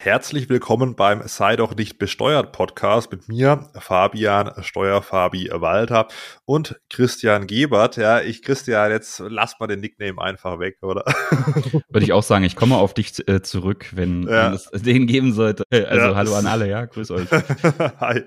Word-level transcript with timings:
Herzlich 0.00 0.48
willkommen 0.48 0.94
beim 0.94 1.26
Sei 1.26 1.56
doch 1.56 1.74
nicht 1.74 1.98
besteuert 1.98 2.52
Podcast 2.52 3.10
mit 3.10 3.26
mir, 3.26 3.68
Fabian 3.74 4.52
Steuerfabi 4.62 5.50
Walter 5.52 6.06
und 6.44 6.80
Christian 6.88 7.48
Gebert. 7.48 7.96
Ja, 7.96 8.20
ich, 8.20 8.42
Christian, 8.42 8.92
jetzt 8.92 9.18
lass 9.18 9.58
mal 9.58 9.66
den 9.66 9.80
Nickname 9.80 10.22
einfach 10.22 10.60
weg, 10.60 10.76
oder? 10.82 11.04
Würde 11.88 12.04
ich 12.04 12.12
auch 12.12 12.22
sagen, 12.22 12.44
ich 12.44 12.54
komme 12.54 12.76
auf 12.76 12.94
dich 12.94 13.28
äh, 13.28 13.42
zurück, 13.42 13.86
wenn, 13.90 14.22
ja. 14.22 14.46
wenn, 14.46 14.52
es 14.52 14.70
den 14.70 15.08
geben 15.08 15.32
sollte. 15.32 15.64
Also 15.68 16.10
ja. 16.10 16.14
hallo 16.14 16.34
an 16.36 16.46
alle, 16.46 16.68
ja, 16.68 16.84
grüß 16.84 17.10
euch. 17.10 17.28
Hi. 18.00 18.22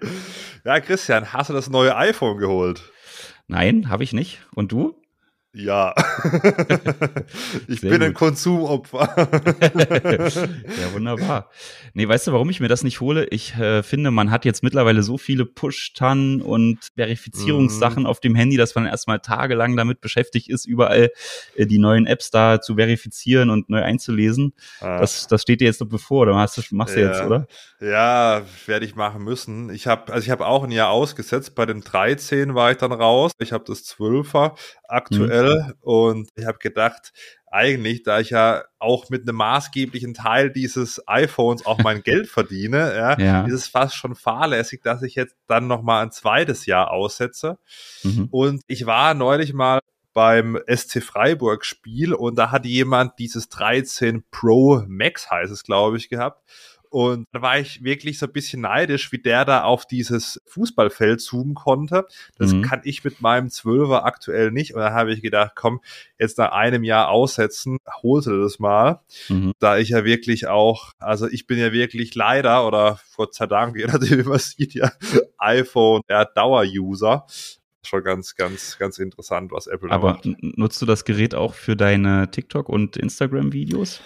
Ja, 0.65 0.81
Christian, 0.81 1.31
hast 1.31 1.51
du 1.51 1.53
das 1.53 1.69
neue 1.69 1.95
iPhone 1.95 2.37
geholt? 2.37 2.83
Nein, 3.47 3.89
habe 3.89 4.03
ich 4.03 4.11
nicht. 4.11 4.41
Und 4.55 4.73
du? 4.73 5.00
Ja. 5.53 5.93
ich 7.67 7.81
Sehr 7.81 7.89
bin 7.89 7.99
gut. 7.99 8.03
ein 8.03 8.13
Konsumopfer. 8.13 9.13
ja, 9.59 10.93
wunderbar. 10.93 11.49
Nee, 11.93 12.07
weißt 12.07 12.27
du, 12.27 12.31
warum 12.31 12.49
ich 12.49 12.61
mir 12.61 12.69
das 12.69 12.83
nicht 12.83 13.01
hole? 13.01 13.25
Ich 13.27 13.55
äh, 13.55 13.83
finde, 13.83 14.11
man 14.11 14.31
hat 14.31 14.45
jetzt 14.45 14.63
mittlerweile 14.63 15.03
so 15.03 15.17
viele 15.17 15.45
Push-Tan 15.45 16.41
und 16.41 16.79
Verifizierungssachen 16.95 18.03
mhm. 18.03 18.07
auf 18.07 18.21
dem 18.21 18.33
Handy, 18.33 18.55
dass 18.55 18.75
man 18.75 18.85
erstmal 18.85 19.19
tagelang 19.19 19.75
damit 19.75 19.99
beschäftigt 19.99 20.49
ist, 20.49 20.65
überall 20.65 21.11
äh, 21.55 21.65
die 21.65 21.79
neuen 21.79 22.05
Apps 22.05 22.31
da 22.31 22.61
zu 22.61 22.75
verifizieren 22.75 23.49
und 23.49 23.69
neu 23.69 23.81
einzulesen. 23.81 24.53
Ah. 24.79 24.99
Das, 24.99 25.27
das 25.27 25.41
steht 25.41 25.59
dir 25.59 25.65
jetzt 25.65 25.81
noch 25.81 25.89
bevor, 25.89 26.21
oder 26.21 26.33
machst 26.33 26.57
du, 26.57 26.61
machst 26.71 26.95
du 26.95 27.01
jetzt, 27.01 27.21
oder? 27.23 27.47
Ja, 27.81 28.43
werde 28.67 28.85
ich 28.85 28.95
machen 28.95 29.23
müssen. 29.23 29.73
Ich 29.73 29.87
habe 29.87 30.13
also 30.13 30.23
ich 30.23 30.29
habe 30.29 30.45
auch 30.45 30.63
ein 30.63 30.71
Jahr 30.71 30.91
ausgesetzt. 30.91 31.55
Bei 31.55 31.65
dem 31.65 31.83
13 31.83 32.53
war 32.53 32.69
ich 32.69 32.77
dann 32.77 32.91
raus. 32.91 33.31
Ich 33.39 33.51
habe 33.53 33.63
das 33.65 33.83
12er 33.85 34.55
aktuell 34.87 35.63
mhm. 35.63 35.73
und 35.81 36.29
ich 36.35 36.45
habe 36.45 36.59
gedacht, 36.59 37.11
eigentlich, 37.47 38.03
da 38.03 38.19
ich 38.19 38.29
ja 38.29 38.63
auch 38.77 39.09
mit 39.09 39.27
einem 39.27 39.35
maßgeblichen 39.35 40.13
Teil 40.13 40.51
dieses 40.51 41.01
iPhones 41.07 41.65
auch 41.65 41.79
mein 41.79 42.03
Geld 42.03 42.27
verdiene, 42.27 42.95
ja, 42.95 43.19
ja, 43.19 43.45
ist 43.45 43.53
es 43.53 43.67
fast 43.67 43.95
schon 43.95 44.13
fahrlässig, 44.13 44.81
dass 44.83 45.01
ich 45.01 45.15
jetzt 45.15 45.35
dann 45.47 45.65
noch 45.65 45.81
mal 45.81 46.03
ein 46.03 46.11
zweites 46.11 46.67
Jahr 46.67 46.91
aussetze. 46.91 47.57
Mhm. 48.03 48.27
Und 48.29 48.61
ich 48.67 48.85
war 48.85 49.15
neulich 49.15 49.53
mal 49.53 49.79
beim 50.13 50.59
SC 50.67 51.01
Freiburg 51.01 51.65
Spiel 51.65 52.13
und 52.13 52.35
da 52.37 52.51
hat 52.51 52.65
jemand 52.65 53.17
dieses 53.17 53.49
13 53.49 54.23
Pro 54.29 54.83
Max 54.87 55.31
heißt 55.31 55.51
es, 55.51 55.63
glaube 55.63 55.97
ich, 55.97 56.09
gehabt. 56.09 56.43
Und 56.91 57.25
da 57.31 57.41
war 57.41 57.57
ich 57.57 57.85
wirklich 57.85 58.19
so 58.19 58.25
ein 58.25 58.33
bisschen 58.33 58.63
neidisch, 58.63 59.13
wie 59.13 59.17
der 59.17 59.45
da 59.45 59.63
auf 59.63 59.85
dieses 59.85 60.41
Fußballfeld 60.47 61.21
zoomen 61.21 61.53
konnte. 61.53 62.05
Das 62.37 62.51
mhm. 62.51 62.63
kann 62.63 62.81
ich 62.83 63.01
mit 63.05 63.21
meinem 63.21 63.49
Zwölfer 63.49 64.03
aktuell 64.03 64.51
nicht. 64.51 64.73
Und 64.73 64.81
da 64.81 64.91
habe 64.91 65.13
ich 65.13 65.21
gedacht, 65.21 65.53
komm, 65.55 65.79
jetzt 66.19 66.37
nach 66.37 66.51
einem 66.51 66.83
Jahr 66.83 67.07
aussetzen, 67.07 67.77
holst 68.03 68.27
du 68.27 68.41
das 68.41 68.59
mal. 68.59 68.99
Mhm. 69.29 69.53
Da 69.59 69.77
ich 69.77 69.87
ja 69.87 70.03
wirklich 70.03 70.47
auch, 70.47 70.91
also 70.99 71.29
ich 71.29 71.47
bin 71.47 71.57
ja 71.57 71.71
wirklich 71.71 72.13
leider 72.13 72.67
oder 72.67 72.99
Gott 73.15 73.35
sei 73.35 73.47
Dank, 73.47 73.77
je 73.77 73.85
nachdem, 73.85 74.19
wie 74.19 74.29
man 74.29 74.39
sieht, 74.39 74.73
ja, 74.73 74.91
iPhone, 75.37 76.01
ja, 76.09 76.25
Dauer-User 76.25 77.25
schon 77.83 78.03
ganz, 78.03 78.35
ganz, 78.35 78.77
ganz 78.77 78.99
interessant, 78.99 79.51
was 79.51 79.67
Apple 79.67 79.89
Aber 79.91 80.13
macht. 80.13 80.25
nutzt 80.41 80.81
du 80.81 80.85
das 80.85 81.03
Gerät 81.03 81.35
auch 81.35 81.53
für 81.53 81.75
deine 81.75 82.29
TikTok- 82.29 82.69
und 82.69 82.95
Instagram-Videos? 82.95 84.01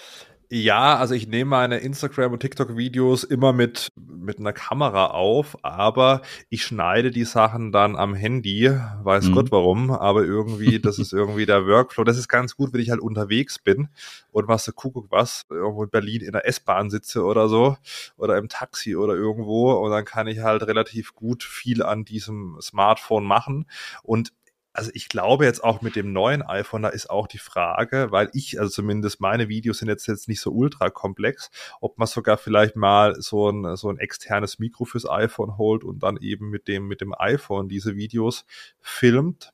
Ja, 0.49 0.97
also 0.97 1.15
ich 1.15 1.27
nehme 1.27 1.49
meine 1.49 1.77
Instagram- 1.79 2.33
und 2.33 2.39
TikTok-Videos 2.39 3.23
immer 3.23 3.51
mit, 3.51 3.89
mit 3.95 4.39
einer 4.39 4.53
Kamera 4.53 5.07
auf, 5.07 5.57
aber 5.63 6.21
ich 6.49 6.63
schneide 6.63 7.09
die 7.09 7.25
Sachen 7.25 7.71
dann 7.71 7.95
am 7.95 8.13
Handy, 8.13 8.71
weiß 9.03 9.29
mhm. 9.29 9.31
Gott 9.33 9.51
warum, 9.51 9.89
aber 9.89 10.23
irgendwie, 10.23 10.79
das 10.79 10.99
ist 10.99 11.13
irgendwie 11.13 11.45
der 11.45 11.65
Workflow. 11.65 12.03
Das 12.03 12.17
ist 12.17 12.27
ganz 12.27 12.55
gut, 12.55 12.73
wenn 12.73 12.81
ich 12.81 12.91
halt 12.91 13.01
unterwegs 13.01 13.57
bin 13.57 13.89
und 14.31 14.47
was, 14.47 14.71
gucke 14.75 15.03
was, 15.09 15.45
irgendwo 15.49 15.83
in 15.83 15.89
Berlin 15.89 16.21
in 16.21 16.33
der 16.33 16.47
S-Bahn 16.47 16.89
sitze 16.89 17.23
oder 17.23 17.49
so 17.49 17.77
oder 18.17 18.37
im 18.37 18.47
Taxi 18.47 18.95
oder 18.95 19.15
irgendwo 19.15 19.73
und 19.73 19.91
dann 19.91 20.05
kann 20.05 20.27
ich 20.27 20.39
halt 20.39 20.63
relativ 20.63 21.15
gut 21.15 21.43
viel 21.43 21.81
an 21.81 22.05
diesem 22.05 22.57
Smartphone 22.61 23.25
machen 23.25 23.65
und 24.03 24.31
also 24.75 24.91
ich 24.93 25.07
glaube 25.07 25.45
jetzt 25.45 25.63
auch 25.63 25.81
mit 25.81 25.95
dem 25.95 26.11
neuen 26.11 26.41
iPhone, 26.41 26.81
da 26.81 26.89
ist 26.89 27.09
auch 27.09 27.27
die 27.27 27.37
Frage, 27.37 28.11
weil 28.11 28.29
ich, 28.33 28.59
also 28.59 28.69
zumindest 28.69 29.21
meine 29.21 29.47
Videos 29.47 29.79
sind 29.79 29.87
jetzt, 29.87 30.07
jetzt 30.07 30.27
nicht 30.27 30.41
so 30.41 30.51
ultra 30.51 30.89
komplex, 30.89 31.49
ob 31.79 31.97
man 31.97 32.07
sogar 32.07 32.37
vielleicht 32.37 32.75
mal 32.75 33.19
so 33.21 33.49
ein, 33.49 33.75
so 33.77 33.89
ein 33.89 33.97
externes 33.97 34.59
Mikro 34.59 34.85
fürs 34.85 35.09
iPhone 35.09 35.57
holt 35.57 35.83
und 35.83 36.03
dann 36.03 36.17
eben 36.17 36.49
mit 36.49 36.67
dem, 36.67 36.87
mit 36.87 37.01
dem 37.01 37.13
iPhone 37.17 37.69
diese 37.69 37.95
Videos 37.95 38.45
filmt. 38.81 39.53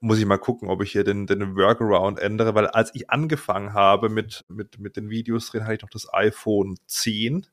Muss 0.00 0.18
ich 0.18 0.26
mal 0.26 0.38
gucken, 0.38 0.68
ob 0.68 0.82
ich 0.82 0.92
hier 0.92 1.04
den, 1.04 1.26
den 1.26 1.56
Workaround 1.56 2.18
ändere, 2.18 2.54
weil 2.54 2.66
als 2.66 2.94
ich 2.94 3.10
angefangen 3.10 3.74
habe 3.74 4.08
mit, 4.08 4.44
mit, 4.48 4.78
mit 4.78 4.96
den 4.96 5.10
Videos 5.10 5.50
drin, 5.50 5.64
hatte 5.64 5.74
ich 5.74 5.82
noch 5.82 5.90
das 5.90 6.12
iPhone 6.12 6.76
10 6.86 7.46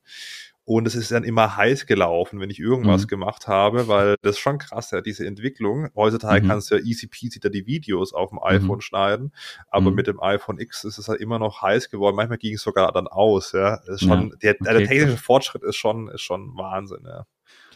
und 0.68 0.86
es 0.86 0.94
ist 0.94 1.10
dann 1.10 1.24
immer 1.24 1.56
heiß 1.56 1.86
gelaufen, 1.86 2.40
wenn 2.40 2.50
ich 2.50 2.60
irgendwas 2.60 3.04
mhm. 3.04 3.06
gemacht 3.06 3.48
habe, 3.48 3.88
weil 3.88 4.16
das 4.20 4.32
ist 4.32 4.40
schon 4.40 4.58
krass, 4.58 4.90
ja, 4.90 5.00
diese 5.00 5.26
Entwicklung. 5.26 5.88
Heutzutage 5.96 6.44
mhm. 6.44 6.48
kannst 6.48 6.70
du 6.70 6.74
ja 6.74 6.84
easy 6.84 7.06
peasy 7.06 7.40
da 7.40 7.48
die 7.48 7.66
Videos 7.66 8.12
auf 8.12 8.28
dem 8.28 8.36
mhm. 8.36 8.44
iPhone 8.44 8.76
mhm. 8.76 8.82
schneiden, 8.82 9.32
aber 9.70 9.88
mhm. 9.88 9.96
mit 9.96 10.08
dem 10.08 10.22
iPhone 10.22 10.60
X 10.60 10.84
ist 10.84 10.98
es 10.98 11.08
halt 11.08 11.22
immer 11.22 11.38
noch 11.38 11.62
heiß 11.62 11.88
geworden. 11.88 12.16
Manchmal 12.16 12.36
ging 12.36 12.52
es 12.52 12.60
sogar 12.60 12.92
dann 12.92 13.06
aus, 13.06 13.52
ja. 13.52 13.76
ist 13.86 14.02
schon, 14.02 14.28
ja. 14.28 14.36
Der, 14.42 14.56
okay. 14.60 14.78
der 14.78 14.86
technische 14.86 15.16
Fortschritt 15.16 15.62
ist 15.62 15.76
schon, 15.76 16.08
ist 16.08 16.20
schon 16.20 16.54
Wahnsinn, 16.54 17.04
ja. 17.06 17.24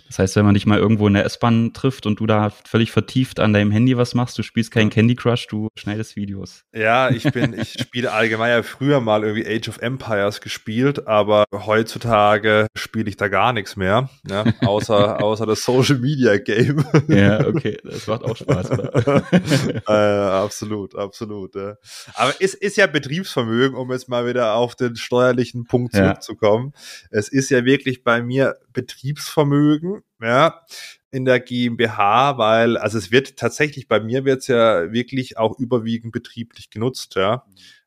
Das 0.09 0.19
heißt, 0.19 0.37
wenn 0.37 0.45
man 0.45 0.55
dich 0.55 0.67
mal 0.67 0.79
irgendwo 0.79 1.07
in 1.07 1.15
der 1.15 1.25
S-Bahn 1.25 1.73
trifft 1.73 2.07
und 2.07 2.21
du 2.21 2.27
da 2.27 2.51
völlig 2.51 2.93
vertieft 2.93 3.41
an 3.41 3.53
deinem 3.53 3.71
Handy 3.71 3.97
was 3.97 4.15
machst, 4.15 4.39
du 4.39 4.43
spielst 4.43 4.71
kein 4.71 4.91
Candy 4.91 5.15
Crush, 5.15 5.47
du 5.47 5.69
schneidest 5.79 6.17
Videos. 6.17 6.65
Ja, 6.75 7.11
ich 7.11 7.25
bin, 7.33 7.59
ich 7.59 7.73
spiele 7.81 8.13
allgemein 8.13 8.51
ja 8.51 8.63
früher 8.63 9.01
mal 9.01 9.25
irgendwie 9.25 9.47
Age 9.47 9.69
of 9.69 9.79
Empires 9.79 10.41
gespielt, 10.41 11.07
aber 11.07 11.45
heutzutage 11.53 12.67
spiele 12.77 13.09
ich 13.09 13.17
da 13.17 13.29
gar 13.29 13.53
nichts 13.53 13.77
mehr, 13.77 14.11
ja, 14.29 14.45
außer, 14.61 15.21
außer 15.23 15.47
das 15.47 15.65
Social 15.65 15.99
Media 15.99 16.37
Game. 16.37 16.85
Ja, 17.09 17.47
okay, 17.47 17.79
das 17.83 18.07
macht 18.07 18.25
auch 18.25 18.37
Spaß, 18.37 18.71
oder? 18.73 19.23
äh, 19.89 20.43
absolut, 20.45 20.95
absolut. 20.95 21.55
Ja. 21.55 21.77
Aber 22.15 22.35
es 22.41 22.55
ist 22.55 22.77
ja 22.77 22.87
Betriebsvermögen, 22.87 23.77
um 23.77 23.91
jetzt 23.91 24.09
mal 24.09 24.27
wieder 24.27 24.55
auf 24.55 24.75
den 24.75 24.97
steuerlichen 24.97 25.65
Punkt 25.65 25.95
zurückzukommen. 25.95 26.73
Ja. 26.75 27.19
Es 27.19 27.29
ist 27.29 27.51
ja 27.51 27.65
wirklich 27.65 28.05
bei 28.05 28.23
mir 28.23 28.57
Betriebsvermögen, 28.73 30.03
ja, 30.21 30.63
in 31.11 31.25
der 31.25 31.41
GmbH, 31.41 32.39
weil, 32.39 32.77
also 32.77 32.99
es 32.99 33.11
wird 33.11 33.37
tatsächlich, 33.37 33.89
bei 33.89 34.01
mir 34.01 34.25
wird 34.25 34.41
es 34.41 34.47
ja 34.47 34.93
wirklich 34.93 35.39
auch 35.39 35.59
überwiegend 35.59 36.13
betrieblich 36.13 36.71
genutzt, 36.71 37.15
ja. 37.17 37.45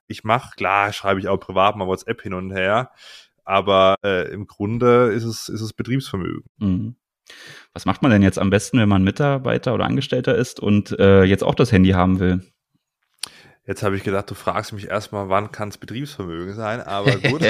Ich 0.07 0.24
mache, 0.24 0.56
klar, 0.56 0.94
schreibe 0.94 1.19
ich 1.19 1.28
auch 1.28 1.38
privat 1.38 1.75
mal 1.75 1.88
WhatsApp 1.88 2.22
hin 2.22 2.34
und 2.34 2.51
her, 2.51 2.91
aber 3.44 3.95
äh, 4.03 4.31
im 4.31 4.47
Grunde 4.47 5.12
ist 5.12 5.24
es, 5.24 5.50
ist 5.50 5.62
es 5.62 5.74
Betriebsvermögen. 5.74 6.44
Mhm. 6.57 6.95
Was 7.74 7.85
macht 7.85 8.01
man 8.01 8.12
denn 8.12 8.22
jetzt 8.22 8.40
am 8.40 8.50
besten, 8.50 8.79
wenn 8.79 8.90
man 8.90 9.03
Mitarbeiter 9.03 9.74
oder 9.74 9.85
Angestellter 9.85 10.35
ist 10.35 10.59
und 10.59 10.97
äh, 11.00 11.24
jetzt 11.24 11.44
auch 11.44 11.56
das 11.56 11.72
Handy 11.72 11.91
haben 11.91 12.19
will? 12.19 12.41
Jetzt 13.68 13.81
habe 13.81 13.98
ich 13.98 14.03
gedacht, 14.03 14.30
du 14.30 14.36
fragst 14.36 14.74
mich 14.74 14.90
erstmal, 14.90 15.30
wann 15.30 15.52
kann 15.52 15.70
es 15.70 15.80
Betriebsvermögen 15.80 16.53
sein, 16.53 16.81
aber 16.81 17.12
gut. 17.18 17.42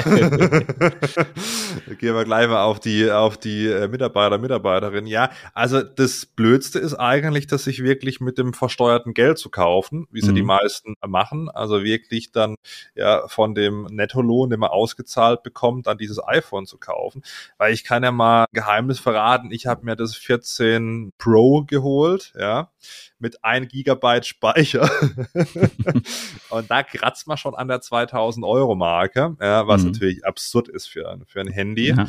Gehen 1.98 2.14
wir 2.14 2.24
gleich 2.24 2.48
mal 2.48 2.62
auf 2.62 2.80
die, 2.80 3.10
auf 3.10 3.36
die 3.36 3.66
äh, 3.66 3.86
Mitarbeiter, 3.86 4.38
Mitarbeiterin. 4.38 5.06
Ja, 5.06 5.28
also 5.52 5.82
das 5.82 6.24
Blödste 6.24 6.78
ist 6.78 6.94
eigentlich, 6.94 7.48
dass 7.48 7.64
sich 7.64 7.82
wirklich 7.82 8.20
mit 8.20 8.38
dem 8.38 8.54
versteuerten 8.54 9.12
Geld 9.12 9.36
zu 9.36 9.50
kaufen, 9.50 10.06
wie 10.10 10.22
sie 10.22 10.30
mhm. 10.30 10.36
die 10.36 10.42
meisten 10.42 10.94
machen. 11.06 11.50
Also 11.50 11.84
wirklich 11.84 12.32
dann 12.32 12.56
ja 12.94 13.28
von 13.28 13.54
dem 13.54 13.82
Nettolohn, 13.90 14.48
den 14.48 14.60
man 14.60 14.70
ausgezahlt 14.70 15.42
bekommt, 15.42 15.86
dann 15.86 15.98
dieses 15.98 16.18
iPhone 16.26 16.64
zu 16.64 16.78
kaufen. 16.78 17.22
Weil 17.58 17.74
ich 17.74 17.84
kann 17.84 18.02
ja 18.02 18.10
mal 18.10 18.46
Geheimnis 18.54 18.98
verraten, 18.98 19.50
ich 19.50 19.66
habe 19.66 19.84
mir 19.84 19.96
das 19.96 20.16
14 20.16 21.12
Pro 21.18 21.64
geholt, 21.64 22.32
ja, 22.38 22.70
mit 23.18 23.42
1 23.44 23.68
Gigabyte 23.68 24.26
Speicher. 24.26 24.90
und 26.50 26.70
da 26.70 26.82
kratzt 26.82 27.26
man 27.26 27.36
schon 27.36 27.54
an 27.54 27.68
der 27.68 27.80
2000 27.80 28.44
Euro 28.44 28.74
Marke, 28.74 29.36
ja, 29.40 29.66
was 29.66 29.82
mhm. 29.82 29.92
natürlich 29.92 30.24
absurd 30.24 30.68
ist 30.68 30.86
für, 30.86 31.18
für 31.26 31.40
ein 31.40 31.48
Handy. 31.48 31.88
Ja. 31.88 32.06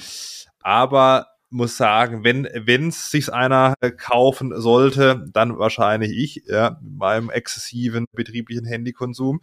Aber 0.62 1.28
muss 1.50 1.78
sagen, 1.78 2.24
wenn 2.24 2.48
wenn 2.54 2.90
es 2.90 3.10
sich 3.10 3.32
einer 3.32 3.76
kaufen 3.98 4.60
sollte, 4.60 5.26
dann 5.32 5.58
wahrscheinlich 5.58 6.12
ich, 6.12 6.44
ja, 6.46 6.78
mit 6.82 6.98
meinem 6.98 7.30
exzessiven 7.30 8.06
betrieblichen 8.12 8.66
Handykonsum. 8.66 9.40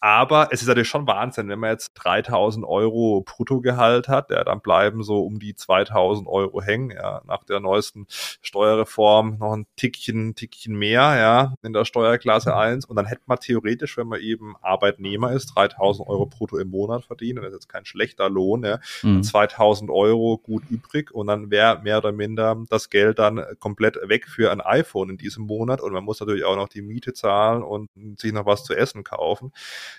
Aber 0.00 0.48
es 0.52 0.62
ist 0.62 0.68
natürlich 0.68 0.88
schon 0.88 1.08
Wahnsinn, 1.08 1.48
wenn 1.48 1.58
man 1.58 1.70
jetzt 1.70 1.92
3000 1.94 2.64
Euro 2.64 3.24
Bruttogehalt 3.26 4.06
hat, 4.06 4.30
ja, 4.30 4.44
dann 4.44 4.60
bleiben 4.60 5.02
so 5.02 5.22
um 5.24 5.40
die 5.40 5.56
2000 5.56 6.28
Euro 6.28 6.62
hängen, 6.62 6.92
ja, 6.92 7.20
nach 7.26 7.42
der 7.42 7.58
neuesten 7.58 8.06
Steuerreform 8.08 9.38
noch 9.38 9.54
ein 9.54 9.66
Tickchen, 9.74 10.36
Tickchen 10.36 10.76
mehr, 10.76 11.16
ja, 11.18 11.54
in 11.62 11.72
der 11.72 11.84
Steuerklasse 11.84 12.54
1. 12.56 12.84
Und 12.84 12.94
dann 12.94 13.06
hätte 13.06 13.22
man 13.26 13.40
theoretisch, 13.40 13.96
wenn 13.96 14.06
man 14.06 14.20
eben 14.20 14.54
Arbeitnehmer 14.62 15.32
ist, 15.32 15.46
3000 15.56 16.08
Euro 16.08 16.26
brutto 16.26 16.58
im 16.58 16.70
Monat 16.70 17.04
verdienen, 17.04 17.42
das 17.42 17.46
ist 17.46 17.54
jetzt 17.54 17.68
kein 17.68 17.84
schlechter 17.84 18.30
Lohn, 18.30 18.62
ja, 18.62 18.78
mhm. 19.02 19.24
2000 19.24 19.90
Euro 19.90 20.38
gut 20.38 20.62
übrig 20.70 21.10
und 21.10 21.26
dann 21.26 21.50
wäre 21.50 21.80
mehr 21.82 21.98
oder 21.98 22.12
minder 22.12 22.56
das 22.70 22.88
Geld 22.90 23.18
dann 23.18 23.44
komplett 23.58 23.96
weg 24.08 24.28
für 24.28 24.52
ein 24.52 24.60
iPhone 24.60 25.10
in 25.10 25.16
diesem 25.16 25.44
Monat 25.44 25.80
und 25.80 25.92
man 25.92 26.04
muss 26.04 26.20
natürlich 26.20 26.44
auch 26.44 26.56
noch 26.56 26.68
die 26.68 26.82
Miete 26.82 27.14
zahlen 27.14 27.64
und 27.64 27.90
sich 28.16 28.32
noch 28.32 28.46
was 28.46 28.62
zu 28.62 28.74
essen 28.74 29.02
kaufen. 29.02 29.52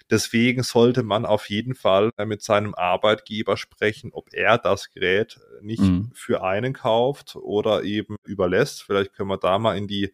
Deswegen 0.09 0.63
sollte 0.63 1.03
man 1.03 1.25
auf 1.25 1.49
jeden 1.49 1.75
Fall 1.75 2.11
mit 2.25 2.41
seinem 2.41 2.75
Arbeitgeber 2.75 3.57
sprechen, 3.57 4.11
ob 4.13 4.33
er 4.33 4.57
das 4.57 4.91
Gerät 4.91 5.39
nicht 5.61 5.81
mhm. 5.81 6.11
für 6.13 6.43
einen 6.43 6.73
kauft 6.73 7.35
oder 7.35 7.83
eben 7.83 8.15
überlässt. 8.25 8.83
Vielleicht 8.83 9.13
können 9.13 9.29
wir 9.29 9.37
da 9.37 9.59
mal 9.59 9.77
in 9.77 9.87
die 9.87 10.13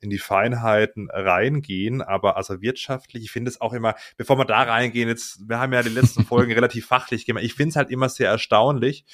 in 0.00 0.10
die 0.10 0.18
Feinheiten 0.18 1.10
reingehen, 1.10 2.02
aber 2.02 2.36
also 2.36 2.60
wirtschaftlich, 2.60 3.24
ich 3.24 3.30
finde 3.32 3.50
es 3.50 3.60
auch 3.60 3.72
immer, 3.72 3.94
bevor 4.16 4.38
wir 4.38 4.44
da 4.44 4.62
reingehen, 4.62 5.08
jetzt, 5.08 5.48
wir 5.48 5.58
haben 5.58 5.72
ja 5.72 5.82
die 5.82 5.88
letzten 5.88 6.24
Folgen 6.24 6.52
relativ 6.52 6.86
fachlich 6.86 7.26
gemacht, 7.26 7.44
ich 7.44 7.54
finde 7.54 7.70
es 7.70 7.76
halt 7.76 7.90
immer 7.90 8.08
sehr 8.08 8.30
erstaunlich, 8.30 9.04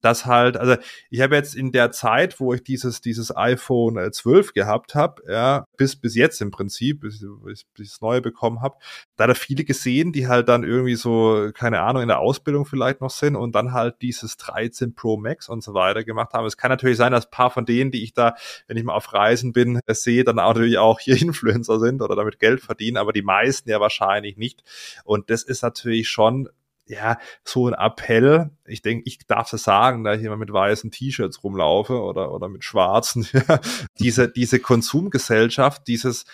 dass 0.00 0.26
halt, 0.26 0.56
also 0.56 0.76
ich 1.10 1.20
habe 1.20 1.34
jetzt 1.34 1.54
in 1.54 1.72
der 1.72 1.90
Zeit, 1.90 2.40
wo 2.40 2.54
ich 2.54 2.62
dieses, 2.62 3.00
dieses 3.00 3.36
iPhone 3.36 4.12
12 4.12 4.48
äh, 4.48 4.52
gehabt 4.52 4.94
habe, 4.94 5.22
ja, 5.28 5.66
bis, 5.76 5.96
bis 5.96 6.14
jetzt 6.14 6.40
im 6.40 6.50
Prinzip, 6.50 7.00
bis, 7.00 7.24
bis 7.44 7.66
ich 7.78 7.90
das 7.90 8.00
neue 8.00 8.20
bekommen 8.20 8.60
habe, 8.62 8.76
da 9.16 9.26
da 9.26 9.34
viele 9.34 9.64
gesehen, 9.64 10.12
die 10.12 10.28
halt 10.28 10.48
dann 10.48 10.64
irgendwie 10.64 10.94
so, 10.94 11.50
keine 11.54 11.80
Ahnung, 11.80 12.02
in 12.02 12.08
der 12.08 12.20
Ausbildung 12.20 12.66
vielleicht 12.66 13.00
noch 13.00 13.10
sind 13.10 13.36
und 13.36 13.54
dann 13.54 13.72
halt 13.72 13.96
dieses 14.02 14.36
13 14.36 14.94
Pro 14.94 15.16
Max 15.16 15.48
und 15.48 15.62
so 15.62 15.74
weiter 15.74 16.04
gemacht 16.04 16.32
haben. 16.32 16.46
Es 16.46 16.56
kann 16.56 16.70
natürlich 16.70 16.96
sein, 16.96 17.12
dass 17.12 17.30
paar 17.30 17.50
von 17.50 17.64
denen, 17.64 17.90
die 17.90 18.02
ich 18.02 18.14
da, 18.14 18.34
wenn 18.66 18.76
ich 18.76 18.84
mal 18.84 18.94
auf 18.94 19.12
Reisen 19.12 19.52
bin, 19.52 19.80
äh, 19.86 19.94
sehe, 19.94 20.24
dann 20.24 20.38
auch 20.38 20.54
natürlich 20.54 20.78
auch 20.78 21.00
hier 21.00 21.16
Influencer 21.20 21.80
sind 21.80 22.02
oder 22.02 22.16
damit 22.16 22.38
Geld 22.38 22.60
verdienen, 22.60 22.96
aber 22.96 23.12
die 23.12 23.22
meisten 23.22 23.70
ja 23.70 23.80
wahrscheinlich 23.80 24.36
nicht. 24.36 24.62
Und 25.04 25.30
das 25.30 25.42
ist 25.42 25.62
natürlich 25.62 26.08
schon 26.08 26.48
ja, 26.90 27.18
so 27.44 27.68
ein 27.68 27.74
Appell. 27.74 28.50
Ich 28.66 28.82
denke, 28.82 29.04
ich 29.06 29.18
darf 29.26 29.52
es 29.52 29.62
sagen, 29.62 30.04
da 30.04 30.14
ich 30.14 30.22
immer 30.22 30.36
mit 30.36 30.52
weißen 30.52 30.90
T-Shirts 30.90 31.42
rumlaufe 31.44 32.00
oder, 32.00 32.32
oder 32.32 32.48
mit 32.48 32.64
schwarzen. 32.64 33.26
diese, 33.98 34.28
diese 34.28 34.58
Konsumgesellschaft, 34.58 35.86
dieses, 35.86 36.24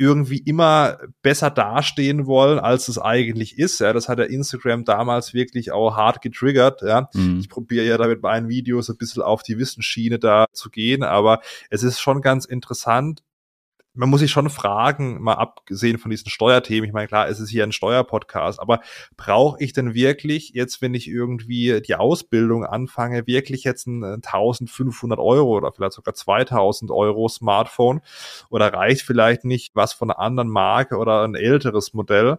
irgendwie 0.00 0.38
immer 0.38 0.96
besser 1.20 1.50
dastehen 1.50 2.24
wollen, 2.24 2.58
als 2.58 2.88
es 2.88 2.98
eigentlich 2.98 3.58
ist. 3.58 3.80
Ja, 3.80 3.92
das 3.92 4.08
hat 4.08 4.18
der 4.18 4.30
Instagram 4.30 4.86
damals 4.86 5.34
wirklich 5.34 5.72
auch 5.72 5.94
hart 5.94 6.22
getriggert. 6.22 6.80
Ja, 6.80 7.10
mhm. 7.12 7.38
ich 7.38 7.50
probiere 7.50 7.84
ja 7.84 7.98
damit 7.98 8.22
meinen 8.22 8.48
Videos 8.48 8.88
ein 8.88 8.96
bisschen 8.96 9.22
auf 9.22 9.42
die 9.42 9.58
Wissensschiene 9.58 10.18
da 10.18 10.46
zu 10.54 10.70
gehen, 10.70 11.02
aber 11.02 11.42
es 11.68 11.82
ist 11.82 12.00
schon 12.00 12.22
ganz 12.22 12.46
interessant, 12.46 13.22
man 13.94 14.08
muss 14.08 14.20
sich 14.20 14.30
schon 14.30 14.50
fragen, 14.50 15.20
mal 15.20 15.34
abgesehen 15.34 15.98
von 15.98 16.10
diesen 16.10 16.30
Steuerthemen, 16.30 16.88
ich 16.88 16.92
meine, 16.92 17.08
klar, 17.08 17.28
es 17.28 17.40
ist 17.40 17.50
hier 17.50 17.64
ein 17.64 17.72
Steuerpodcast, 17.72 18.60
aber 18.60 18.80
brauche 19.16 19.62
ich 19.62 19.72
denn 19.72 19.94
wirklich 19.94 20.50
jetzt, 20.50 20.80
wenn 20.80 20.94
ich 20.94 21.08
irgendwie 21.08 21.80
die 21.80 21.96
Ausbildung 21.96 22.64
anfange, 22.64 23.26
wirklich 23.26 23.64
jetzt 23.64 23.86
ein 23.86 24.04
1500 24.04 25.18
Euro 25.18 25.56
oder 25.56 25.72
vielleicht 25.72 25.92
sogar 25.94 26.14
2000 26.14 26.90
Euro 26.90 27.28
Smartphone 27.28 28.00
oder 28.48 28.72
reicht 28.72 29.02
vielleicht 29.02 29.44
nicht 29.44 29.74
was 29.74 29.92
von 29.92 30.10
einer 30.10 30.20
anderen 30.20 30.48
Marke 30.48 30.96
oder 30.96 31.22
ein 31.24 31.34
älteres 31.34 31.92
Modell? 31.92 32.38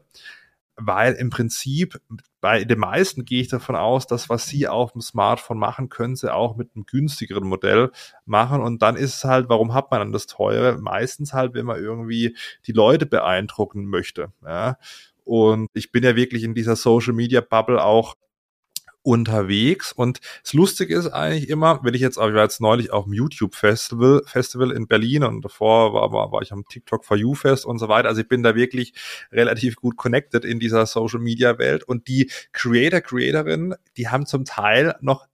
Weil 0.76 1.14
im 1.14 1.30
Prinzip 1.30 2.00
bei 2.40 2.64
den 2.64 2.80
meisten 2.80 3.26
gehe 3.26 3.42
ich 3.42 3.50
davon 3.50 3.76
aus, 3.76 4.08
dass 4.08 4.30
was 4.30 4.48
sie 4.48 4.68
auf 4.68 4.94
dem 4.94 5.02
Smartphone 5.02 5.60
machen, 5.60 5.90
können 5.90 6.16
sie 6.16 6.34
auch 6.34 6.56
mit 6.56 6.72
einem 6.76 6.86
günstigeren 6.86 7.48
Modell 7.48 7.92
machen. 8.26 8.62
Und 8.62 8.82
dann 8.82 8.96
ist 8.96 9.16
es 9.16 9.24
halt, 9.24 9.50
warum 9.50 9.74
hat 9.74 9.92
man 9.92 10.00
dann 10.00 10.12
das 10.12 10.28
teure? 10.28 10.78
Meistens 10.80 11.34
halt, 11.34 11.54
wenn 11.54 11.66
man 11.66 11.82
irgendwie 11.82 12.36
die 12.66 12.72
Leute 12.72 13.06
beeindrucken 13.06 13.86
möchte. 13.86 14.32
Ja. 14.44 14.78
Und 15.24 15.70
ich 15.74 15.92
bin 15.92 16.04
ja 16.04 16.16
wirklich 16.16 16.44
in 16.44 16.56
dieser 16.56 16.76
Social 16.76 17.14
Media 17.14 17.42
Bubble 17.42 17.84
auch 17.84 18.16
unterwegs. 19.04 19.92
Und 19.92 20.20
das 20.44 20.54
Lustige 20.54 20.96
ist 20.96 21.08
eigentlich 21.08 21.50
immer, 21.50 21.80
wenn 21.84 21.94
ich 21.94 22.02
jetzt, 22.02 22.18
ich 22.18 22.22
war 22.22 22.44
jetzt 22.44 22.62
neulich 22.62 22.92
auf 22.92 23.06
dem 23.06 23.14
YouTube 23.14 23.56
Festival, 23.56 24.22
Festival 24.26 24.72
in 24.72 24.88
Berlin 24.88 25.24
und 25.24 25.44
davor 25.44 25.94
war, 25.94 26.12
war, 26.12 26.32
war 26.32 26.42
ich 26.42 26.52
am 26.52 26.66
TikTok 26.66 27.06
for 27.06 27.18
You 27.18 27.34
Fest 27.34 27.66
und 27.66 27.80
so 27.80 27.88
weiter. 27.88 28.10
Also 28.10 28.22
ich 28.22 28.28
bin 28.28 28.44
da 28.44 28.56
wirklich 28.56 28.94
relativ 29.32 29.76
gut 29.76 29.98
connected 29.98 30.46
in 30.46 30.60
dieser 30.60 30.86
Social 30.86 31.20
Media 31.20 31.58
Welt. 31.58 31.84
Und 31.84 32.08
die 32.08 32.30
Creator, 32.52 33.02
Creatorinnen, 33.02 33.76
die 33.98 34.10
haben 34.10 34.26
zum 34.26 34.46
Teil 34.46 34.96
noch 35.02 35.28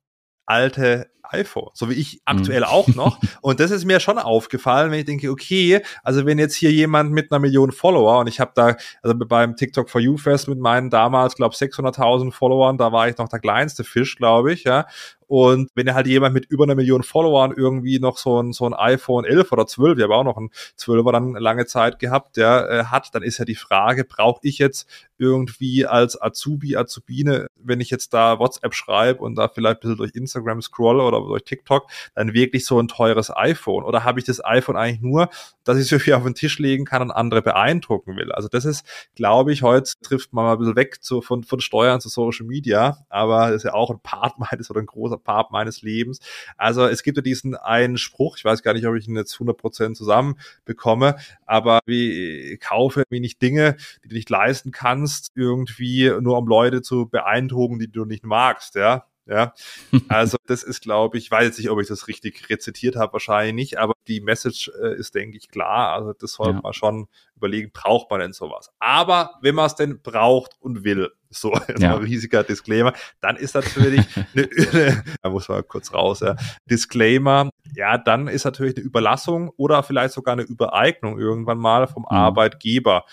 alte 0.45 1.11
iPhone, 1.31 1.69
so 1.73 1.89
wie 1.89 1.93
ich 1.93 2.21
aktuell 2.25 2.61
mhm. 2.61 2.67
auch 2.67 2.87
noch. 2.89 3.19
Und 3.41 3.59
das 3.59 3.71
ist 3.71 3.85
mir 3.85 3.99
schon 3.99 4.17
aufgefallen, 4.17 4.91
wenn 4.91 4.99
ich 4.99 5.05
denke, 5.05 5.29
okay, 5.29 5.81
also 6.03 6.25
wenn 6.25 6.39
jetzt 6.39 6.55
hier 6.55 6.71
jemand 6.71 7.11
mit 7.11 7.31
einer 7.31 7.39
Million 7.39 7.71
Follower 7.71 8.19
und 8.19 8.27
ich 8.27 8.39
habe 8.39 8.51
da, 8.55 8.75
also 9.01 9.15
beim 9.17 9.55
TikTok 9.55 9.89
for 9.89 10.01
You 10.01 10.17
Fest 10.17 10.47
mit 10.47 10.59
meinen 10.59 10.89
damals, 10.89 11.35
glaube 11.35 11.55
600.000 11.55 12.31
Followern, 12.31 12.77
da 12.77 12.91
war 12.91 13.07
ich 13.07 13.17
noch 13.17 13.29
der 13.29 13.39
kleinste 13.39 13.83
Fisch, 13.83 14.15
glaube 14.15 14.53
ich, 14.53 14.63
ja. 14.63 14.85
Und 15.27 15.69
wenn 15.75 15.93
halt 15.93 16.07
jemand 16.07 16.33
mit 16.33 16.45
über 16.45 16.63
einer 16.63 16.75
Million 16.75 17.03
Followern 17.03 17.53
irgendwie 17.55 17.99
noch 17.99 18.17
so 18.17 18.41
ein, 18.41 18.53
so 18.53 18.65
ein 18.65 18.73
iPhone 18.73 19.25
11 19.25 19.51
oder 19.51 19.67
12, 19.67 19.97
ich 19.97 20.03
habe 20.05 20.15
auch 20.15 20.23
noch 20.23 20.37
ein 20.37 20.49
12er 20.79 21.11
dann 21.11 21.33
lange 21.33 21.65
Zeit 21.65 21.99
gehabt, 21.99 22.37
der 22.37 22.69
äh, 22.69 22.83
hat, 22.85 23.13
dann 23.13 23.23
ist 23.23 23.37
ja 23.37 23.43
die 23.43 23.55
Frage, 23.55 24.05
brauche 24.05 24.39
ich 24.43 24.57
jetzt 24.57 24.87
irgendwie 25.17 25.85
als 25.85 26.19
Azubi, 26.21 26.77
Azubine, 26.77 27.47
wenn 27.57 27.81
ich 27.81 27.89
jetzt 27.89 28.13
da 28.13 28.39
WhatsApp 28.39 28.73
schreibe 28.73 29.21
und 29.21 29.35
da 29.35 29.49
vielleicht 29.49 29.77
ein 29.77 29.79
bisschen 29.81 29.97
durch 29.97 30.15
Instagram 30.15 30.61
scroll 30.61 31.01
oder 31.01 31.16
durch 31.21 31.43
TikTok, 31.43 31.89
dann 32.15 32.33
wirklich 32.33 32.65
so 32.65 32.79
ein 32.79 32.87
teures 32.87 33.35
iPhone? 33.35 33.83
Oder 33.83 34.03
habe 34.03 34.19
ich 34.19 34.25
das 34.25 34.43
iPhone 34.43 34.77
eigentlich 34.77 35.01
nur, 35.01 35.29
dass 35.63 35.77
ich 35.77 35.83
es 35.83 35.91
irgendwie 35.91 36.13
auf 36.13 36.23
den 36.23 36.35
Tisch 36.35 36.59
legen 36.59 36.85
kann 36.85 37.01
und 37.01 37.11
andere 37.11 37.41
beeindrucken 37.41 38.15
will? 38.15 38.31
Also 38.31 38.47
das 38.47 38.65
ist, 38.65 38.85
glaube 39.15 39.51
ich, 39.53 39.63
heute 39.63 39.91
trifft 40.01 40.33
man 40.33 40.45
mal 40.45 40.53
ein 40.53 40.59
bisschen 40.59 40.75
weg 40.75 41.03
zu, 41.03 41.21
von, 41.21 41.43
von 41.43 41.59
Steuern 41.59 42.01
zu 42.01 42.09
Social 42.09 42.45
Media, 42.45 43.05
aber 43.09 43.47
das 43.47 43.57
ist 43.57 43.63
ja 43.63 43.73
auch 43.73 43.89
ein 43.89 43.99
Part 44.01 44.39
meines 44.51 44.69
oder 44.69 44.79
ein 44.79 44.85
großer 44.85 45.17
Part 45.17 45.51
meines 45.51 45.81
Lebens. 45.81 46.19
Also 46.57 46.85
es 46.85 47.03
gibt 47.03 47.17
ja 47.17 47.23
diesen 47.23 47.55
einen 47.55 47.97
Spruch, 47.97 48.37
ich 48.37 48.45
weiß 48.45 48.63
gar 48.63 48.73
nicht, 48.73 48.85
ob 48.85 48.95
ich 48.95 49.07
ihn 49.07 49.15
jetzt 49.15 49.35
100% 49.35 49.93
zusammen 49.93 50.39
bekomme, 50.65 51.15
aber 51.45 51.79
wie 51.85 52.57
kaufe 52.57 53.03
wenig 53.09 53.37
Dinge, 53.39 53.77
die 54.03 54.09
du 54.09 54.15
nicht 54.15 54.29
leisten 54.29 54.71
kannst, 54.71 55.31
irgendwie 55.35 56.11
nur 56.21 56.37
um 56.37 56.47
Leute 56.47 56.81
zu 56.81 57.07
beeindrucken, 57.07 57.79
die 57.79 57.91
du 57.91 58.05
nicht 58.05 58.25
magst, 58.25 58.75
ja. 58.75 59.05
Ja, 59.29 59.53
also 60.07 60.37
das 60.47 60.63
ist, 60.63 60.81
glaube 60.81 61.17
ich, 61.17 61.29
weiß 61.29 61.45
jetzt 61.45 61.57
nicht, 61.57 61.69
ob 61.69 61.81
ich 61.81 61.87
das 61.87 62.07
richtig 62.07 62.49
rezitiert 62.49 62.95
habe, 62.95 63.13
wahrscheinlich 63.13 63.53
nicht, 63.53 63.77
aber 63.77 63.93
die 64.07 64.21
Message 64.21 64.71
äh, 64.81 64.95
ist, 64.95 65.15
denke 65.15 65.37
ich, 65.37 65.49
klar. 65.49 65.93
Also 65.93 66.13
das 66.13 66.33
sollte 66.33 66.53
ja. 66.53 66.61
man 66.61 66.73
schon 66.73 67.07
überlegen, 67.35 67.71
braucht 67.73 68.09
man 68.09 68.21
denn 68.21 68.33
sowas? 68.33 68.71
Aber 68.79 69.31
wenn 69.41 69.55
man 69.55 69.65
es 69.65 69.75
denn 69.75 70.01
braucht 70.01 70.55
und 70.59 70.83
will, 70.83 71.11
so 71.29 71.53
ja. 71.79 71.95
ein 71.95 72.03
riesiger 72.03 72.43
Disclaimer, 72.43 72.93
dann 73.19 73.35
ist 73.35 73.55
natürlich, 73.55 74.05
eine, 74.35 75.03
da 75.21 75.29
muss 75.29 75.49
man 75.49 75.67
kurz 75.67 75.93
raus, 75.93 76.21
ja, 76.21 76.35
Disclaimer, 76.69 77.49
ja, 77.75 77.97
dann 77.97 78.27
ist 78.27 78.45
natürlich 78.45 78.77
eine 78.77 78.85
Überlassung 78.85 79.51
oder 79.57 79.83
vielleicht 79.83 80.13
sogar 80.13 80.33
eine 80.33 80.43
Übereignung 80.43 81.19
irgendwann 81.19 81.57
mal 81.57 81.87
vom 81.87 82.03
mhm. 82.03 82.15
Arbeitgeber 82.17 83.05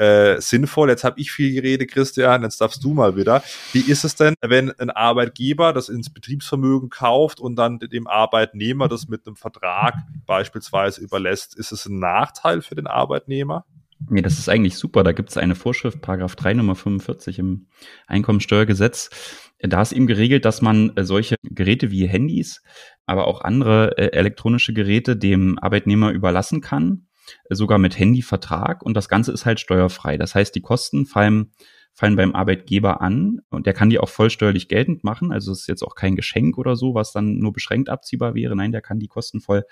äh, 0.00 0.40
sinnvoll. 0.40 0.88
Jetzt 0.88 1.04
habe 1.04 1.20
ich 1.20 1.30
viel 1.30 1.52
geredet, 1.52 1.90
Christian, 1.90 2.42
jetzt 2.42 2.60
darfst 2.60 2.82
du 2.82 2.94
mal 2.94 3.16
wieder. 3.16 3.42
Wie 3.72 3.80
ist 3.80 4.04
es 4.04 4.14
denn, 4.14 4.34
wenn 4.40 4.70
ein 4.78 4.88
Arbeitgeber 4.88 5.74
das 5.74 5.90
ins 5.90 6.10
Betriebsvermögen 6.10 6.88
kauft 6.88 7.38
und 7.38 7.56
dann 7.56 7.78
dem 7.78 8.06
Arbeitnehmer 8.06 8.88
das 8.88 9.08
mit 9.08 9.26
einem 9.26 9.36
Vertrag 9.36 9.94
beispielsweise 10.24 11.02
überlässt? 11.02 11.54
Ist 11.54 11.70
es 11.70 11.84
ein 11.84 11.98
Nachteil 11.98 12.62
für 12.62 12.74
den 12.74 12.86
Arbeitnehmer? 12.86 13.66
Nee, 14.08 14.22
das 14.22 14.38
ist 14.38 14.48
eigentlich 14.48 14.76
super. 14.76 15.04
Da 15.04 15.12
gibt 15.12 15.28
es 15.28 15.36
eine 15.36 15.54
Vorschrift, 15.54 16.00
Paragraph 16.00 16.34
3 16.34 16.54
Nummer 16.54 16.74
45 16.74 17.38
im 17.38 17.66
Einkommensteuergesetz. 18.06 19.10
Da 19.58 19.82
ist 19.82 19.92
eben 19.92 20.06
geregelt, 20.06 20.46
dass 20.46 20.62
man 20.62 20.96
äh, 20.96 21.04
solche 21.04 21.36
Geräte 21.42 21.90
wie 21.90 22.08
Handys, 22.08 22.62
aber 23.04 23.26
auch 23.26 23.42
andere 23.42 23.98
äh, 23.98 24.16
elektronische 24.16 24.72
Geräte 24.72 25.18
dem 25.18 25.58
Arbeitnehmer 25.58 26.12
überlassen 26.12 26.62
kann 26.62 27.06
sogar 27.48 27.78
mit 27.78 27.98
Handyvertrag 27.98 28.82
und 28.82 28.94
das 28.94 29.08
Ganze 29.08 29.32
ist 29.32 29.46
halt 29.46 29.60
steuerfrei. 29.60 30.16
Das 30.16 30.34
heißt, 30.34 30.54
die 30.54 30.60
Kosten 30.60 31.06
fallen, 31.06 31.52
fallen 31.92 32.16
beim 32.16 32.34
Arbeitgeber 32.34 33.00
an 33.00 33.40
und 33.50 33.66
der 33.66 33.74
kann 33.74 33.90
die 33.90 33.98
auch 33.98 34.08
vollsteuerlich 34.08 34.68
geltend 34.68 35.04
machen. 35.04 35.32
Also 35.32 35.52
es 35.52 35.60
ist 35.60 35.66
jetzt 35.66 35.82
auch 35.82 35.94
kein 35.94 36.16
Geschenk 36.16 36.56
oder 36.56 36.76
so, 36.76 36.94
was 36.94 37.12
dann 37.12 37.38
nur 37.38 37.52
beschränkt 37.52 37.88
abziehbar 37.88 38.34
wäre. 38.34 38.56
Nein, 38.56 38.72
der 38.72 38.80
kann 38.80 38.98
die 38.98 39.08
Kosten 39.08 39.40
voll, 39.40 39.64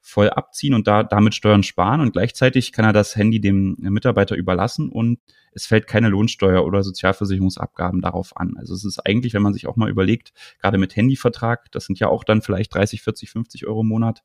voll 0.00 0.30
abziehen 0.30 0.74
und 0.74 0.86
da, 0.86 1.02
damit 1.02 1.34
Steuern 1.34 1.62
sparen 1.62 2.00
und 2.00 2.12
gleichzeitig 2.12 2.72
kann 2.72 2.84
er 2.84 2.92
das 2.92 3.14
Handy 3.14 3.40
dem 3.40 3.76
Mitarbeiter 3.78 4.36
überlassen 4.36 4.88
und 4.88 5.20
es 5.52 5.66
fällt 5.66 5.86
keine 5.86 6.08
Lohnsteuer 6.08 6.64
oder 6.64 6.82
Sozialversicherungsabgaben 6.82 8.00
darauf 8.00 8.36
an. 8.36 8.54
Also 8.56 8.74
es 8.74 8.84
ist 8.84 9.04
eigentlich, 9.06 9.34
wenn 9.34 9.42
man 9.42 9.52
sich 9.52 9.66
auch 9.66 9.76
mal 9.76 9.90
überlegt, 9.90 10.32
gerade 10.60 10.78
mit 10.78 10.94
Handyvertrag, 10.94 11.70
das 11.72 11.86
sind 11.86 11.98
ja 11.98 12.08
auch 12.08 12.24
dann 12.24 12.42
vielleicht 12.42 12.74
30, 12.74 13.02
40, 13.02 13.30
50 13.30 13.66
Euro 13.66 13.80
im 13.82 13.88
Monat, 13.88 14.22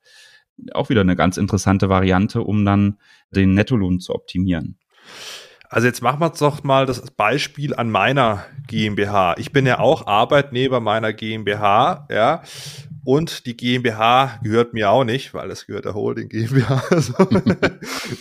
auch 0.74 0.89
wieder 0.89 1.01
eine 1.01 1.15
ganz 1.15 1.38
interessante 1.38 1.89
Variante, 1.89 2.41
um 2.41 2.65
dann 2.65 2.97
den 3.31 3.53
Nettolohn 3.53 4.00
zu 4.00 4.13
optimieren. 4.13 4.77
Also 5.69 5.88
jetzt 5.88 6.01
machen 6.01 6.19
wir 6.19 6.29
doch 6.29 6.63
mal 6.63 6.85
das 6.85 7.01
Beispiel 7.12 7.75
an 7.75 7.89
meiner 7.89 8.45
GmbH. 8.67 9.35
Ich 9.38 9.51
bin 9.51 9.65
ja 9.65 9.79
auch 9.79 10.07
Arbeitnehmer 10.07 10.79
meiner 10.79 11.12
GmbH, 11.12 12.07
ja. 12.09 12.43
Und 13.03 13.45
die 13.45 13.55
GmbH 13.55 14.39
gehört 14.41 14.74
mir 14.74 14.89
auch 14.89 15.03
nicht, 15.03 15.35
weil 15.35 15.51
es 15.51 15.67
gehört 15.67 15.85
der 15.85 15.93
Holding 15.93 16.27
GmbH. 16.27 16.81
so. 17.00 17.13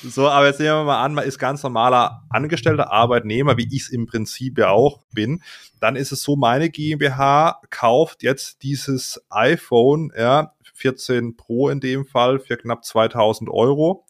so, 0.03 0.29
aber 0.29 0.47
jetzt 0.47 0.61
nehmen 0.61 0.81
wir 0.81 0.85
mal 0.85 1.03
an, 1.03 1.15
man 1.15 1.25
ist 1.25 1.39
ganz 1.39 1.63
normaler 1.63 2.25
angestellter 2.29 2.93
Arbeitnehmer, 2.93 3.57
wie 3.57 3.69
ich 3.71 3.85
es 3.85 3.89
im 3.89 4.07
Prinzip 4.07 4.59
ja 4.59 4.71
auch 4.71 5.01
bin. 5.13 5.43
Dann 5.81 5.97
ist 5.97 6.13
es 6.13 6.23
so, 6.23 6.37
meine 6.37 6.71
GmbH 6.71 7.61
kauft 7.71 8.23
jetzt 8.23 8.63
dieses 8.63 9.23
iPhone, 9.31 10.13
ja, 10.19 10.54
14 10.75 11.37
Pro 11.37 11.69
in 11.69 11.81
dem 11.81 12.05
Fall 12.05 12.39
für 12.39 12.57
knapp 12.57 12.85
2000 12.85 13.51
Euro 13.51 14.07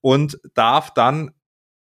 und 0.00 0.38
darf 0.54 0.92
dann 0.94 1.32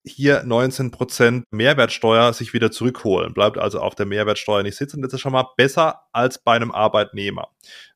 hier 0.05 0.45
19% 0.45 1.43
Mehrwertsteuer 1.51 2.33
sich 2.33 2.55
wieder 2.55 2.71
zurückholen, 2.71 3.35
bleibt 3.35 3.59
also 3.59 3.81
auf 3.81 3.95
der 3.95 4.07
Mehrwertsteuer 4.07 4.63
nicht 4.63 4.77
sitzen. 4.77 5.03
Das 5.03 5.13
ist 5.13 5.21
schon 5.21 5.33
mal 5.33 5.49
besser 5.57 6.03
als 6.13 6.39
bei 6.39 6.55
einem 6.55 6.73
Arbeitnehmer. 6.73 7.49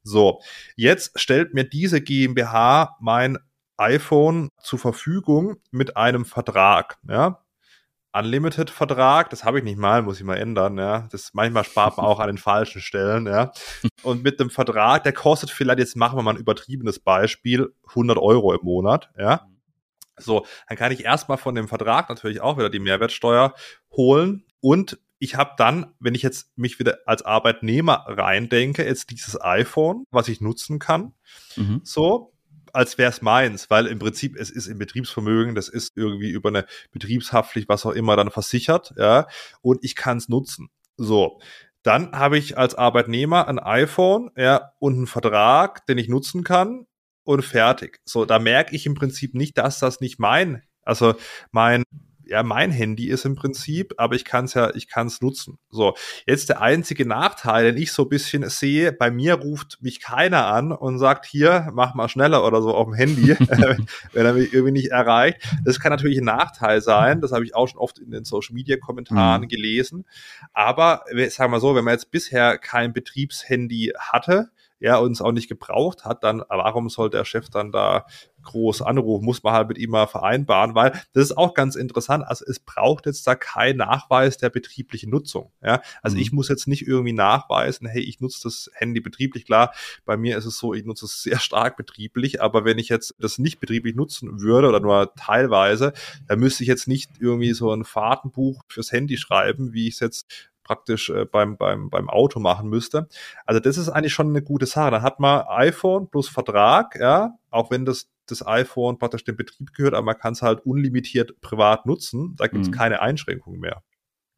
So, 0.02 0.40
jetzt 0.76 1.18
stellt 1.18 1.54
mir 1.54 1.64
diese 1.64 2.02
GmbH 2.02 2.96
mein 3.00 3.38
iPhone 3.76 4.50
zur 4.60 4.78
Verfügung 4.78 5.56
mit 5.70 5.96
einem 5.96 6.24
Vertrag. 6.24 6.98
Ja, 7.08 7.43
Unlimited-Vertrag, 8.14 9.30
das 9.30 9.44
habe 9.44 9.58
ich 9.58 9.64
nicht 9.64 9.78
mal, 9.78 10.02
muss 10.02 10.18
ich 10.18 10.24
mal 10.24 10.36
ändern, 10.36 10.78
ja. 10.78 11.08
Das 11.10 11.34
manchmal 11.34 11.64
spart 11.64 11.96
man 11.96 12.06
auch 12.06 12.20
an 12.20 12.28
den 12.28 12.38
falschen 12.38 12.80
Stellen, 12.80 13.26
ja. 13.26 13.52
Und 14.02 14.22
mit 14.22 14.38
dem 14.40 14.50
Vertrag, 14.50 15.02
der 15.04 15.12
kostet 15.12 15.50
vielleicht, 15.50 15.80
jetzt 15.80 15.96
machen 15.96 16.16
wir 16.16 16.22
mal 16.22 16.34
ein 16.34 16.40
übertriebenes 16.40 17.00
Beispiel, 17.00 17.74
100 17.88 18.18
Euro 18.18 18.54
im 18.54 18.60
Monat, 18.62 19.10
ja. 19.18 19.48
So, 20.16 20.46
dann 20.68 20.78
kann 20.78 20.92
ich 20.92 21.04
erstmal 21.04 21.38
von 21.38 21.56
dem 21.56 21.66
Vertrag 21.66 22.08
natürlich 22.08 22.40
auch 22.40 22.56
wieder 22.56 22.70
die 22.70 22.78
Mehrwertsteuer 22.78 23.54
holen 23.90 24.44
und 24.60 24.98
ich 25.18 25.36
habe 25.36 25.52
dann, 25.56 25.94
wenn 26.00 26.14
ich 26.14 26.22
jetzt 26.22 26.56
mich 26.56 26.78
wieder 26.78 26.98
als 27.06 27.22
Arbeitnehmer 27.22 28.04
reindenke, 28.06 28.84
jetzt 28.84 29.10
dieses 29.10 29.40
iPhone, 29.40 30.04
was 30.10 30.28
ich 30.28 30.42
nutzen 30.42 30.78
kann. 30.78 31.14
Mhm. 31.56 31.80
So, 31.82 32.33
als 32.74 32.98
wäre 32.98 33.10
es 33.10 33.22
meins, 33.22 33.70
weil 33.70 33.86
im 33.86 33.98
Prinzip 33.98 34.36
es 34.36 34.50
ist 34.50 34.66
im 34.66 34.78
Betriebsvermögen, 34.78 35.54
das 35.54 35.68
ist 35.68 35.96
irgendwie 35.96 36.30
über 36.30 36.48
eine 36.48 36.66
Betriebshaftpflicht, 36.92 37.68
was 37.68 37.86
auch 37.86 37.92
immer, 37.92 38.16
dann 38.16 38.30
versichert, 38.30 38.94
ja, 38.96 39.26
und 39.62 39.82
ich 39.82 39.94
kann 39.94 40.18
es 40.18 40.28
nutzen. 40.28 40.68
So, 40.96 41.40
dann 41.82 42.12
habe 42.12 42.38
ich 42.38 42.58
als 42.58 42.74
Arbeitnehmer 42.74 43.46
ein 43.46 43.58
iPhone, 43.58 44.30
ja, 44.36 44.72
und 44.78 44.94
einen 44.94 45.06
Vertrag, 45.06 45.86
den 45.86 45.98
ich 45.98 46.08
nutzen 46.08 46.42
kann 46.44 46.86
und 47.24 47.44
fertig. 47.44 48.00
So, 48.04 48.24
da 48.24 48.38
merke 48.38 48.74
ich 48.74 48.86
im 48.86 48.94
Prinzip 48.94 49.34
nicht, 49.34 49.58
dass 49.58 49.78
das 49.78 50.00
nicht 50.00 50.18
mein, 50.18 50.62
also 50.82 51.14
mein 51.52 51.84
ja 52.26 52.42
mein 52.42 52.70
Handy 52.70 53.08
ist 53.08 53.24
im 53.24 53.34
Prinzip, 53.34 53.94
aber 53.96 54.14
ich 54.14 54.24
kann 54.24 54.46
es 54.46 54.54
ja, 54.54 54.74
ich 54.74 54.88
kann 54.88 55.06
es 55.06 55.20
nutzen. 55.20 55.58
So, 55.70 55.94
jetzt 56.26 56.48
der 56.48 56.60
einzige 56.60 57.06
Nachteil, 57.06 57.72
den 57.72 57.82
ich 57.82 57.92
so 57.92 58.02
ein 58.02 58.08
bisschen 58.08 58.48
sehe, 58.48 58.92
bei 58.92 59.10
mir 59.10 59.34
ruft 59.34 59.78
mich 59.80 60.00
keiner 60.00 60.46
an 60.46 60.72
und 60.72 60.98
sagt, 60.98 61.26
hier, 61.26 61.70
mach 61.72 61.94
mal 61.94 62.08
schneller 62.08 62.46
oder 62.46 62.62
so 62.62 62.74
auf 62.74 62.86
dem 62.86 62.94
Handy, 62.94 63.36
wenn 64.12 64.26
er 64.26 64.32
mich 64.34 64.52
irgendwie 64.52 64.72
nicht 64.72 64.90
erreicht. 64.90 65.38
Das 65.64 65.80
kann 65.80 65.90
natürlich 65.90 66.18
ein 66.18 66.24
Nachteil 66.24 66.80
sein, 66.80 67.20
das 67.20 67.32
habe 67.32 67.44
ich 67.44 67.54
auch 67.54 67.68
schon 67.68 67.80
oft 67.80 67.98
in 67.98 68.10
den 68.10 68.24
Social 68.24 68.54
Media 68.54 68.76
Kommentaren 68.76 69.42
mhm. 69.42 69.48
gelesen. 69.48 70.04
Aber 70.52 71.04
sagen 71.28 71.52
wir 71.52 71.60
so, 71.60 71.74
wenn 71.74 71.84
man 71.84 71.94
jetzt 71.94 72.10
bisher 72.10 72.58
kein 72.58 72.92
Betriebshandy 72.92 73.92
hatte, 73.98 74.50
er 74.84 75.00
uns 75.00 75.22
auch 75.22 75.32
nicht 75.32 75.48
gebraucht 75.48 76.04
hat, 76.04 76.22
dann 76.22 76.42
warum 76.48 76.90
soll 76.90 77.08
der 77.08 77.24
Chef 77.24 77.48
dann 77.48 77.72
da 77.72 78.04
groß 78.42 78.82
anrufen? 78.82 79.24
Muss 79.24 79.42
man 79.42 79.54
halt 79.54 79.68
mit 79.68 79.78
ihm 79.78 79.90
mal 79.90 80.06
vereinbaren, 80.06 80.74
weil 80.74 80.92
das 81.14 81.24
ist 81.24 81.38
auch 81.38 81.54
ganz 81.54 81.74
interessant. 81.74 82.24
Also 82.26 82.44
es 82.46 82.60
braucht 82.60 83.06
jetzt 83.06 83.26
da 83.26 83.34
keinen 83.34 83.78
Nachweis 83.78 84.36
der 84.36 84.50
betrieblichen 84.50 85.10
Nutzung. 85.10 85.50
Ja, 85.62 85.80
also 86.02 86.16
mhm. 86.16 86.22
ich 86.22 86.32
muss 86.32 86.48
jetzt 86.48 86.68
nicht 86.68 86.86
irgendwie 86.86 87.14
nachweisen, 87.14 87.86
hey, 87.86 88.02
ich 88.02 88.20
nutze 88.20 88.40
das 88.42 88.70
Handy 88.74 89.00
betrieblich. 89.00 89.46
Klar, 89.46 89.72
bei 90.04 90.18
mir 90.18 90.36
ist 90.36 90.44
es 90.44 90.58
so, 90.58 90.74
ich 90.74 90.84
nutze 90.84 91.06
es 91.06 91.22
sehr 91.22 91.38
stark 91.40 91.78
betrieblich, 91.78 92.42
aber 92.42 92.66
wenn 92.66 92.78
ich 92.78 92.90
jetzt 92.90 93.14
das 93.18 93.38
nicht 93.38 93.60
betrieblich 93.60 93.94
nutzen 93.94 94.42
würde 94.42 94.68
oder 94.68 94.80
nur 94.80 95.14
teilweise, 95.14 95.94
dann 96.28 96.38
müsste 96.38 96.62
ich 96.62 96.68
jetzt 96.68 96.86
nicht 96.86 97.10
irgendwie 97.20 97.54
so 97.54 97.72
ein 97.72 97.84
Fahrtenbuch 97.84 98.62
fürs 98.68 98.92
Handy 98.92 99.16
schreiben, 99.16 99.72
wie 99.72 99.88
ich 99.88 99.94
es 99.94 100.00
jetzt 100.00 100.50
praktisch 100.64 101.10
äh, 101.10 101.24
beim, 101.24 101.56
beim, 101.56 101.90
beim 101.90 102.08
Auto 102.08 102.40
machen 102.40 102.68
müsste. 102.68 103.08
Also 103.46 103.60
das 103.60 103.76
ist 103.76 103.88
eigentlich 103.88 104.14
schon 104.14 104.28
eine 104.28 104.42
gute 104.42 104.66
Sache. 104.66 104.90
Dann 104.90 105.02
hat 105.02 105.20
man 105.20 105.44
iPhone 105.46 106.10
plus 106.10 106.28
Vertrag, 106.28 106.96
ja, 106.98 107.34
auch 107.50 107.70
wenn 107.70 107.84
das 107.84 108.10
das 108.26 108.46
iPhone 108.46 108.98
praktisch 108.98 109.24
dem 109.24 109.36
Betrieb 109.36 109.74
gehört, 109.74 109.94
aber 109.94 110.06
man 110.06 110.18
kann 110.18 110.32
es 110.32 110.42
halt 110.42 110.64
unlimitiert 110.64 111.40
privat 111.42 111.84
nutzen. 111.86 112.34
Da 112.36 112.46
gibt 112.46 112.62
es 112.62 112.68
mhm. 112.68 112.72
keine 112.72 113.02
Einschränkungen 113.02 113.60
mehr. 113.60 113.82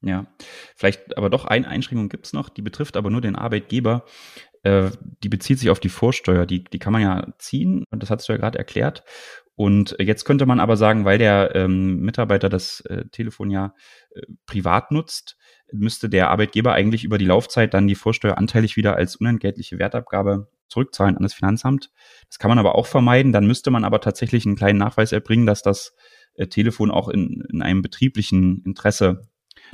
Ja, 0.02 0.26
vielleicht 0.74 1.16
aber 1.16 1.30
doch 1.30 1.44
eine 1.44 1.68
Einschränkung 1.68 2.08
gibt 2.08 2.26
es 2.26 2.32
noch, 2.32 2.48
die 2.48 2.62
betrifft 2.62 2.96
aber 2.96 3.10
nur 3.10 3.20
den 3.20 3.36
Arbeitgeber. 3.36 4.04
Äh, 4.62 4.90
die 5.22 5.28
bezieht 5.28 5.58
sich 5.58 5.70
auf 5.70 5.80
die 5.80 5.88
Vorsteuer. 5.88 6.46
Die, 6.46 6.64
die 6.64 6.78
kann 6.78 6.92
man 6.92 7.02
ja 7.02 7.26
ziehen, 7.38 7.84
und 7.90 8.02
das 8.02 8.10
hast 8.10 8.28
du 8.28 8.32
ja 8.32 8.38
gerade 8.38 8.58
erklärt. 8.58 9.04
Und 9.56 9.96
jetzt 9.98 10.24
könnte 10.24 10.44
man 10.44 10.60
aber 10.60 10.76
sagen, 10.76 11.06
weil 11.06 11.16
der 11.16 11.54
ähm, 11.54 12.00
Mitarbeiter 12.00 12.50
das 12.50 12.80
äh, 12.82 13.06
Telefon 13.10 13.50
ja 13.50 13.74
äh, 14.10 14.20
privat 14.44 14.92
nutzt, 14.92 15.38
müsste 15.72 16.10
der 16.10 16.30
Arbeitgeber 16.30 16.74
eigentlich 16.74 17.04
über 17.04 17.18
die 17.18 17.24
Laufzeit 17.24 17.72
dann 17.72 17.86
die 17.86 17.94
Vorsteuer 17.94 18.38
anteilig 18.38 18.76
wieder 18.76 18.96
als 18.96 19.16
unentgeltliche 19.16 19.78
Wertabgabe 19.78 20.48
zurückzahlen 20.68 21.16
an 21.16 21.22
das 21.22 21.34
Finanzamt. 21.34 21.90
Das 22.28 22.38
kann 22.38 22.50
man 22.50 22.58
aber 22.58 22.74
auch 22.74 22.86
vermeiden. 22.86 23.32
Dann 23.32 23.46
müsste 23.46 23.70
man 23.70 23.84
aber 23.84 24.00
tatsächlich 24.00 24.44
einen 24.44 24.56
kleinen 24.56 24.78
Nachweis 24.78 25.12
erbringen, 25.12 25.46
dass 25.46 25.62
das 25.62 25.94
äh, 26.34 26.48
Telefon 26.48 26.90
auch 26.90 27.08
in, 27.08 27.42
in 27.50 27.62
einem 27.62 27.80
betrieblichen 27.80 28.62
Interesse 28.64 29.28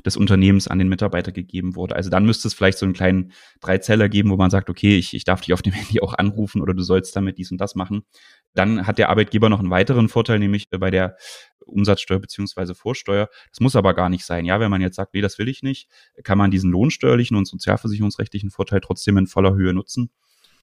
des 0.05 0.17
Unternehmens 0.17 0.69
an 0.69 0.79
den 0.79 0.89
Mitarbeiter 0.89 1.33
gegeben 1.33 1.77
wurde. 1.77 1.97
Also 1.97 2.11
dann 2.11 2.25
müsste 2.25 2.49
es 2.49 2.55
vielleicht 2.55 2.79
so 2.79 2.87
einen 2.87 2.95
kleinen 2.95 3.33
Dreizeller 3.61 4.09
geben, 4.09 4.31
wo 4.31 4.37
man 4.37 4.51
sagt, 4.51 4.71
okay, 4.71 4.97
ich, 4.97 5.15
ich 5.15 5.25
darf 5.25 5.41
dich 5.41 5.53
auf 5.53 5.63
dem 5.63 5.73
Handy 5.73 6.01
auch 6.01 6.15
anrufen 6.15 6.63
oder 6.63 6.75
du 6.75 6.83
sollst 6.83 7.15
damit 7.17 7.39
dies 7.39 7.51
und 7.51 7.59
das 7.59 7.75
machen. 7.75 8.05
Dann 8.55 8.87
hat 8.87 8.99
der 8.99 9.09
Arbeitgeber 9.09 9.49
noch 9.49 9.61
einen 9.61 9.71
weiteren 9.71 10.09
Vorteil, 10.09 10.39
nämlich 10.39 10.69
bei 10.71 10.91
der 10.91 11.17
Umsatzsteuer 11.65 12.19
beziehungsweise 12.19 12.75
Vorsteuer. 12.75 13.29
Das 13.51 13.61
muss 13.61 13.77
aber 13.77 13.95
gar 13.95 14.09
nicht 14.09 14.25
sein. 14.25 14.45
Ja, 14.45 14.61
wenn 14.61 14.71
man 14.71 14.81
jetzt 14.81 14.97
sagt, 14.97 15.15
nee, 15.15 15.21
das 15.21 15.39
will 15.39 15.49
ich 15.49 15.63
nicht, 15.63 15.89
kann 16.23 16.39
man 16.39 16.51
diesen 16.51 16.71
lohnsteuerlichen 16.71 17.37
und 17.37 17.47
sozialversicherungsrechtlichen 17.47 18.51
Vorteil 18.51 18.81
trotzdem 18.81 19.17
in 19.17 19.27
voller 19.27 19.55
Höhe 19.55 19.73
nutzen, 19.73 20.11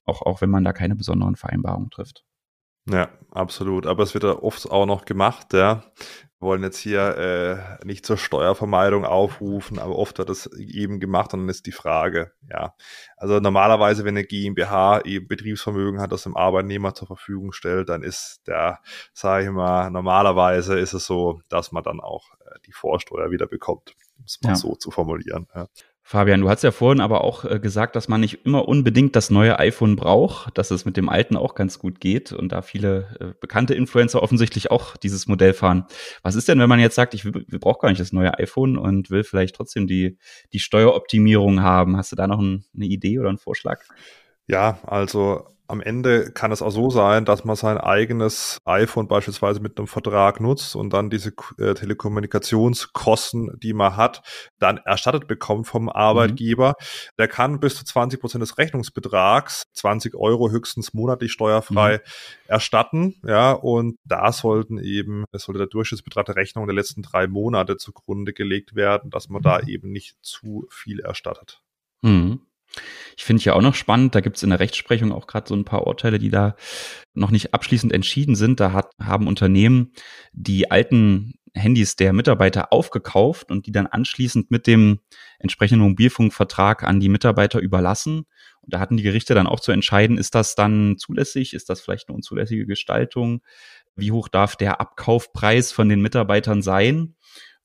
auch, 0.04 0.22
auch 0.22 0.40
wenn 0.40 0.50
man 0.50 0.64
da 0.64 0.72
keine 0.72 0.94
besonderen 0.94 1.36
Vereinbarungen 1.36 1.90
trifft. 1.90 2.24
Ja, 2.88 3.10
absolut. 3.30 3.86
Aber 3.86 4.02
es 4.02 4.14
wird 4.14 4.24
ja 4.24 4.38
oft 4.38 4.70
auch 4.70 4.86
noch 4.86 5.04
gemacht, 5.04 5.52
ja 5.52 5.84
wollen 6.40 6.62
jetzt 6.62 6.78
hier 6.78 7.16
äh, 7.18 7.86
nicht 7.86 8.06
zur 8.06 8.16
Steuervermeidung 8.16 9.04
aufrufen, 9.04 9.78
aber 9.78 9.96
oft 9.96 10.18
wird 10.18 10.30
das 10.30 10.46
eben 10.46 10.98
gemacht 10.98 11.34
und 11.34 11.40
dann 11.40 11.48
ist 11.50 11.66
die 11.66 11.72
Frage, 11.72 12.32
ja. 12.50 12.74
Also 13.16 13.40
normalerweise, 13.40 14.04
wenn 14.04 14.16
eine 14.16 14.24
GmbH 14.24 15.02
eben 15.04 15.28
Betriebsvermögen 15.28 16.00
hat, 16.00 16.12
das 16.12 16.22
dem 16.22 16.36
Arbeitnehmer 16.36 16.94
zur 16.94 17.06
Verfügung 17.08 17.52
stellt, 17.52 17.90
dann 17.90 18.02
ist 18.02 18.40
der, 18.46 18.80
sage 19.12 19.44
ich 19.44 19.50
mal, 19.50 19.90
normalerweise 19.90 20.78
ist 20.78 20.94
es 20.94 21.04
so, 21.04 21.42
dass 21.50 21.72
man 21.72 21.82
dann 21.82 22.00
auch 22.00 22.30
äh, 22.40 22.58
die 22.66 22.72
Vorsteuer 22.72 23.30
wieder 23.30 23.46
bekommt, 23.46 23.94
um 24.16 24.24
es 24.24 24.40
mal 24.42 24.50
ja. 24.50 24.56
so 24.56 24.74
zu 24.76 24.90
formulieren. 24.90 25.46
Ja. 25.54 25.68
Fabian, 26.10 26.40
du 26.40 26.48
hast 26.48 26.64
ja 26.64 26.72
vorhin 26.72 27.00
aber 27.00 27.22
auch 27.22 27.44
äh, 27.44 27.60
gesagt, 27.60 27.94
dass 27.94 28.08
man 28.08 28.20
nicht 28.20 28.44
immer 28.44 28.66
unbedingt 28.66 29.14
das 29.14 29.30
neue 29.30 29.60
iPhone 29.60 29.94
braucht, 29.94 30.58
dass 30.58 30.72
es 30.72 30.84
mit 30.84 30.96
dem 30.96 31.08
alten 31.08 31.36
auch 31.36 31.54
ganz 31.54 31.78
gut 31.78 32.00
geht 32.00 32.32
und 32.32 32.50
da 32.50 32.62
viele 32.62 33.16
äh, 33.20 33.26
bekannte 33.40 33.74
Influencer 33.74 34.20
offensichtlich 34.20 34.72
auch 34.72 34.96
dieses 34.96 35.28
Modell 35.28 35.52
fahren. 35.52 35.84
Was 36.24 36.34
ist 36.34 36.48
denn, 36.48 36.58
wenn 36.58 36.68
man 36.68 36.80
jetzt 36.80 36.96
sagt, 36.96 37.14
ich 37.14 37.22
brauchen 37.22 37.80
gar 37.80 37.90
nicht 37.90 38.00
das 38.00 38.10
neue 38.10 38.36
iPhone 38.40 38.76
und 38.76 39.10
will 39.10 39.22
vielleicht 39.22 39.54
trotzdem 39.54 39.86
die, 39.86 40.18
die 40.52 40.58
Steueroptimierung 40.58 41.62
haben? 41.62 41.96
Hast 41.96 42.10
du 42.10 42.16
da 42.16 42.26
noch 42.26 42.40
ein, 42.40 42.64
eine 42.74 42.86
Idee 42.86 43.20
oder 43.20 43.28
einen 43.28 43.38
Vorschlag? 43.38 43.80
Ja, 44.48 44.80
also 44.82 45.46
am 45.70 45.80
Ende 45.80 46.32
kann 46.32 46.52
es 46.52 46.62
auch 46.62 46.70
so 46.70 46.90
sein, 46.90 47.24
dass 47.24 47.44
man 47.44 47.56
sein 47.56 47.78
eigenes 47.78 48.58
iPhone 48.64 49.08
beispielsweise 49.08 49.60
mit 49.60 49.78
einem 49.78 49.86
Vertrag 49.86 50.40
nutzt 50.40 50.76
und 50.76 50.92
dann 50.92 51.10
diese 51.10 51.32
äh, 51.58 51.74
Telekommunikationskosten, 51.74 53.58
die 53.62 53.72
man 53.72 53.96
hat, 53.96 54.22
dann 54.58 54.78
erstattet 54.78 55.28
bekommt 55.28 55.66
vom 55.66 55.88
Arbeitgeber. 55.88 56.74
Mhm. 56.78 56.84
Der 57.18 57.28
kann 57.28 57.60
bis 57.60 57.76
zu 57.76 57.84
20 57.84 58.20
Prozent 58.20 58.42
des 58.42 58.58
Rechnungsbetrags, 58.58 59.64
20 59.74 60.14
Euro 60.16 60.50
höchstens 60.50 60.92
monatlich 60.92 61.32
steuerfrei 61.32 61.98
mhm. 61.98 62.00
erstatten. 62.48 63.14
Ja, 63.24 63.52
und 63.52 63.96
da 64.04 64.32
sollten 64.32 64.78
eben, 64.78 65.24
es 65.32 65.44
sollte 65.44 65.58
der 65.58 65.68
Durchschnittsbetrag 65.68 66.26
der 66.26 66.36
Rechnung 66.36 66.66
der 66.66 66.74
letzten 66.74 67.02
drei 67.02 67.26
Monate 67.26 67.76
zugrunde 67.76 68.32
gelegt 68.32 68.74
werden, 68.74 69.10
dass 69.10 69.28
man 69.28 69.42
da 69.42 69.60
eben 69.60 69.92
nicht 69.92 70.16
zu 70.22 70.66
viel 70.70 71.00
erstattet. 71.00 71.62
Mhm. 72.02 72.40
Ich 73.16 73.24
finde 73.24 73.42
ja 73.42 73.54
auch 73.54 73.62
noch 73.62 73.74
spannend, 73.74 74.14
da 74.14 74.20
gibt 74.20 74.36
es 74.36 74.42
in 74.42 74.50
der 74.50 74.60
Rechtsprechung 74.60 75.12
auch 75.12 75.26
gerade 75.26 75.48
so 75.48 75.54
ein 75.54 75.64
paar 75.64 75.86
Urteile, 75.86 76.18
die 76.18 76.30
da 76.30 76.56
noch 77.14 77.30
nicht 77.30 77.52
abschließend 77.52 77.92
entschieden 77.92 78.34
sind. 78.34 78.60
Da 78.60 78.72
hat, 78.72 78.92
haben 79.00 79.26
Unternehmen 79.26 79.92
die 80.32 80.70
alten 80.70 81.34
Handys 81.54 81.96
der 81.96 82.12
Mitarbeiter 82.12 82.72
aufgekauft 82.72 83.50
und 83.50 83.66
die 83.66 83.72
dann 83.72 83.86
anschließend 83.86 84.50
mit 84.50 84.66
dem 84.66 85.00
entsprechenden 85.38 85.86
Mobilfunkvertrag 85.88 86.84
an 86.84 87.00
die 87.00 87.08
Mitarbeiter 87.08 87.58
überlassen. 87.58 88.26
Und 88.62 88.74
da 88.74 88.78
hatten 88.78 88.96
die 88.96 89.02
Gerichte 89.02 89.34
dann 89.34 89.46
auch 89.46 89.60
zu 89.60 89.72
entscheiden, 89.72 90.16
ist 90.16 90.34
das 90.34 90.54
dann 90.54 90.96
zulässig, 90.96 91.54
ist 91.54 91.68
das 91.68 91.80
vielleicht 91.80 92.08
eine 92.08 92.16
unzulässige 92.16 92.66
Gestaltung, 92.66 93.42
wie 93.96 94.12
hoch 94.12 94.28
darf 94.28 94.56
der 94.56 94.80
Abkaufpreis 94.80 95.72
von 95.72 95.88
den 95.88 96.00
Mitarbeitern 96.00 96.62
sein? 96.62 97.16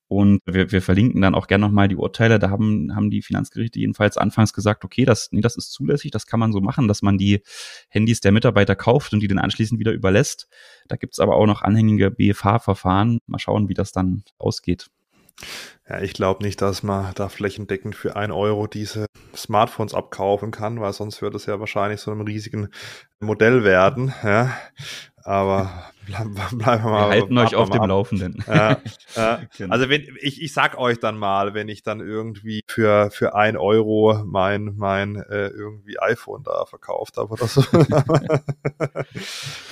Und 0.08 0.40
wir, 0.46 0.72
wir 0.72 0.82
verlinken 0.82 1.22
dann 1.22 1.34
auch 1.34 1.48
gerne 1.48 1.66
nochmal 1.66 1.88
die 1.88 1.96
Urteile. 1.96 2.38
Da 2.38 2.50
haben, 2.50 2.96
haben 2.96 3.10
die 3.10 3.22
Finanzgerichte 3.22 3.80
jedenfalls 3.80 4.18
anfangs 4.18 4.54
gesagt, 4.54 4.86
okay, 4.86 5.04
das, 5.04 5.30
nee, 5.32 5.42
das 5.42 5.56
ist 5.58 5.72
zulässig, 5.72 6.12
das 6.12 6.28
kann 6.28 6.40
man 6.40 6.52
so 6.52 6.62
machen, 6.62 6.88
dass 6.88 7.02
man 7.02 7.18
die 7.18 7.42
Handys 7.90 8.22
der 8.22 8.32
Mitarbeiter 8.32 8.76
kauft 8.76 9.14
und 9.14 9.22
die 9.22 9.28
dann 9.28 9.40
anschließend 9.40 9.80
wieder 9.80 9.92
überlässt. 9.92 10.48
Da 10.88 10.96
gibt's 10.96 11.20
aber 11.20 11.36
auch 11.36 11.48
noch 11.48 11.64
anhängige 11.64 12.12
BFH-Verfahren. 12.12 13.20
Mal 13.26 13.40
schauen, 13.40 13.68
wie 13.68 13.74
das 13.74 13.92
dann 13.92 14.24
ausgeht. 14.38 14.88
Ja, 15.88 16.02
ich 16.02 16.14
glaube 16.14 16.44
nicht, 16.44 16.62
dass 16.62 16.82
man 16.82 17.14
da 17.16 17.30
flächendeckend 17.30 17.96
für 17.96 18.16
ein 18.16 18.32
Euro 18.32 18.68
diese 18.68 19.06
Smartphones 19.36 19.94
abkaufen 19.94 20.52
kann, 20.52 20.80
weil 20.80 20.94
sonst 20.94 21.22
würde 21.22 21.38
es 21.38 21.46
ja 21.46 21.60
wahrscheinlich 21.60 22.00
so 22.00 22.12
einem 22.12 22.22
riesigen 22.22 22.70
Modell 23.20 23.64
werden. 23.64 24.14
Ja. 24.24 24.56
Aber 25.18 25.92
bleiben 26.06 26.38
wir 26.58 26.58
mal. 26.58 26.84
Wir 26.84 27.08
halten 27.08 27.38
euch 27.38 27.56
auf 27.56 27.70
dem 27.70 27.82
ab. 27.82 27.90
Laufenden. 27.90 28.44
Ja, 28.48 28.78
ja. 29.16 29.42
Genau. 29.58 29.74
Also 29.74 29.90
wenn 29.90 30.06
ich, 30.22 30.42
ich 30.42 30.54
sag 30.54 30.78
euch 30.78 31.00
dann 31.00 31.18
mal, 31.18 31.54
wenn 31.54 31.70
ich 31.70 31.84
dann 31.84 32.00
irgendwie 32.00 32.62
für 32.68 33.10
für 33.12 33.36
ein 33.36 33.58
Euro 33.58 34.22
mein 34.26 34.74
mein 34.76 35.16
äh, 35.16 35.48
irgendwie 35.48 36.00
iPhone 36.00 36.44
da 36.44 36.66
verkauft 36.66 37.18
habe 37.18 37.32
oder 37.32 37.48
so. 37.48 37.62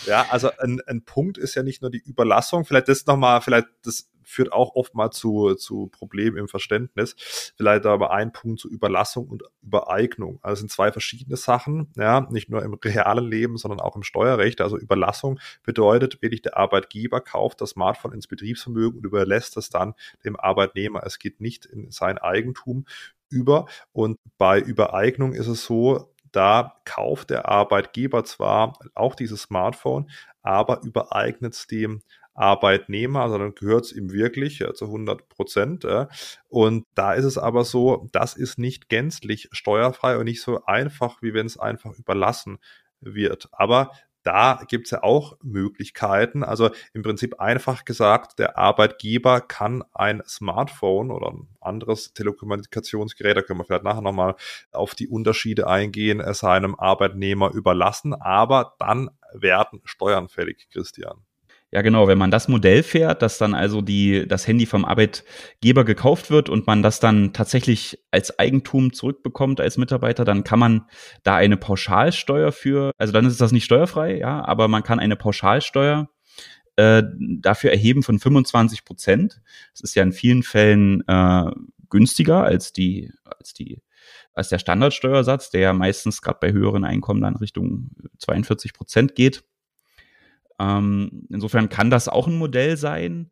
ja, 0.06 0.26
also 0.30 0.52
ein, 0.60 0.82
ein 0.88 1.04
Punkt 1.04 1.38
ist 1.38 1.56
ja 1.56 1.64
nicht 1.64 1.82
nur 1.82 1.92
die 1.92 2.04
Überlassung. 2.06 2.66
Vielleicht 2.66 2.88
das 2.88 3.06
nochmal, 3.06 3.42
vielleicht 3.42 3.68
das 3.84 4.10
führt 4.24 4.52
auch 4.52 4.76
oft 4.76 4.96
mal 4.96 5.12
zu, 5.12 5.56
zu 5.56 5.88
Problemen 5.88 6.38
im 6.38 6.48
Verständnis. 6.48 7.16
Vielleicht 7.56 7.86
aber 7.86 8.12
ein 8.12 8.32
Punkt 8.32 8.60
zu 8.60 8.70
Überlassung 8.70 9.28
und 9.28 9.44
Übereignung. 9.62 10.40
Also 10.42 10.62
sind 10.62 10.72
zwei 10.72 10.92
verschiedene 10.92 11.38
Sachen, 11.38 11.92
ja, 11.96 12.28
nicht 12.30 12.50
nur 12.50 12.64
im 12.64 12.74
realen 12.74 13.30
Leben, 13.30 13.58
sondern 13.58 13.80
auch 13.80 13.96
im 13.96 14.04
Steuerrecht. 14.04 14.62
Also 14.62 14.78
Überlassung 14.78 15.40
bedeutet 15.64 16.22
wirklich, 16.22 16.42
der 16.42 16.58
Arbeitgeber 16.58 17.22
kauft 17.22 17.62
das 17.62 17.72
Smartphone 17.72 18.14
ins 18.14 18.28
Betriebsvermögen 18.28 18.98
und 19.00 19.06
überlässt 19.06 19.58
es 19.58 19.70
dann 19.70 19.94
dem 20.24 20.40
Arbeitnehmer. 20.40 21.04
Es 21.06 21.20
geht 21.20 21.42
nicht 21.42 21.66
in 21.66 21.92
sein 21.92 22.18
Eigentum 22.18 22.86
über. 23.30 23.68
Und 23.92 24.18
bei 24.38 24.60
Übereignung 24.60 25.34
ist 25.34 25.48
es 25.48 25.66
so, 25.66 26.14
da 26.32 26.76
kauft 26.86 27.30
der 27.30 27.48
Arbeitgeber 27.48 28.24
zwar 28.24 28.80
auch 28.96 29.16
dieses 29.16 29.44
Smartphone, 29.44 30.10
aber 30.42 30.82
übereignet 30.84 31.54
es 31.54 31.68
dem 31.68 32.02
Arbeitnehmer, 32.34 33.30
sondern 33.30 33.56
gehört 33.56 33.86
es 33.86 33.92
ihm 33.92 34.12
wirklich 34.12 34.60
ja, 34.60 34.74
zu 34.74 34.86
100 34.86 35.30
Prozent. 35.30 35.84
Ja. 35.84 36.10
Und 36.48 36.86
da 36.96 37.14
ist 37.14 37.26
es 37.26 37.38
aber 37.38 37.64
so, 37.64 38.10
das 38.12 38.36
ist 38.36 38.58
nicht 38.58 38.90
gänzlich 38.90 39.50
steuerfrei 39.52 40.18
und 40.18 40.26
nicht 40.26 40.42
so 40.42 40.66
einfach, 40.66 41.22
wie 41.22 41.34
wenn 41.34 41.46
es 41.46 41.58
einfach 41.58 41.94
überlassen 41.98 42.60
wird. 43.02 43.50
Aber 43.52 43.92
da 44.24 44.64
gibt 44.68 44.88
es 44.88 44.92
ja 44.92 45.04
auch 45.04 45.38
Möglichkeiten. 45.44 46.44
Also 46.44 46.72
im 46.94 47.04
Prinzip 47.04 47.40
einfach 47.40 47.86
gesagt, 47.86 48.40
der 48.40 48.58
Arbeitgeber 48.58 49.42
kann 49.42 49.84
ein 49.94 50.24
Smartphone 50.26 51.12
oder 51.12 51.28
ein 51.28 51.48
anderes 51.60 52.14
Telekommunikationsgerät, 52.14 53.38
da 53.38 53.42
können 53.42 53.60
wir 53.60 53.66
vielleicht 53.66 53.84
nachher 53.84 54.02
nochmal 54.02 54.36
auf 54.72 54.96
die 54.96 55.08
Unterschiede 55.08 55.68
eingehen, 55.68 56.24
seinem 56.34 56.76
Arbeitnehmer 56.76 57.52
überlassen, 57.54 58.14
aber 58.14 58.76
dann 58.80 59.10
werden 59.34 59.82
Steuern 59.84 60.30
fällig, 60.30 60.70
Christian. 60.72 61.26
Ja, 61.74 61.82
genau, 61.82 62.08
wenn 62.08 62.20
man 62.20 62.30
das 62.30 62.48
Modell 62.48 62.84
fährt, 62.84 63.24
dass 63.24 63.40
dann 63.40 63.56
also 63.56 63.82
die, 63.82 64.28
das 64.28 64.46
Handy 64.48 64.68
vom 64.68 64.86
Arbeitgeber 64.86 65.84
gekauft 65.86 66.30
wird 66.30 66.48
und 66.48 66.68
man 66.68 66.84
das 66.84 67.00
dann 67.00 67.34
tatsächlich 67.34 67.98
als 68.12 68.38
Eigentum 68.38 68.94
zurückbekommt 68.94 69.60
als 69.60 69.78
Mitarbeiter, 69.78 70.24
dann 70.24 70.44
kann 70.44 70.60
man 70.60 70.86
da 71.24 71.36
eine 71.36 71.58
Pauschalsteuer 71.58 72.52
für, 72.52 72.92
also 73.00 73.12
dann 73.12 73.26
ist 73.26 73.42
das 73.42 73.52
nicht 73.52 73.64
steuerfrei, 73.66 74.20
ja, 74.20 74.46
aber 74.46 74.68
man 74.68 74.84
kann 74.84 75.00
eine 75.00 75.16
Pauschalsteuer 75.16 76.10
äh, 76.76 77.02
dafür 77.40 77.72
erheben 77.72 78.04
von 78.04 78.20
25 78.20 78.86
Prozent. 78.86 79.42
Das 79.72 79.82
ist 79.82 79.96
ja 79.96 80.04
in 80.04 80.12
vielen 80.12 80.44
Fällen 80.44 81.02
äh, 81.08 81.50
günstiger 81.90 82.44
als 82.44 82.72
die, 82.72 83.12
als 83.26 83.56
die 83.56 83.82
als 84.36 84.50
der 84.50 84.60
Standardsteuersatz, 84.60 85.50
der 85.50 85.62
ja 85.62 85.74
meistens 85.74 86.22
gerade 86.22 86.38
bei 86.40 86.52
höheren 86.52 86.86
Einkommen 86.86 87.22
dann 87.22 87.36
Richtung 87.36 87.90
42 88.20 88.74
Prozent 88.74 89.16
geht. 89.16 89.44
Ähm, 90.60 91.28
insofern 91.30 91.70
kann 91.70 91.90
das 91.90 92.08
auch 92.08 92.28
ein 92.28 92.38
Modell 92.38 92.78
sein. 92.78 93.32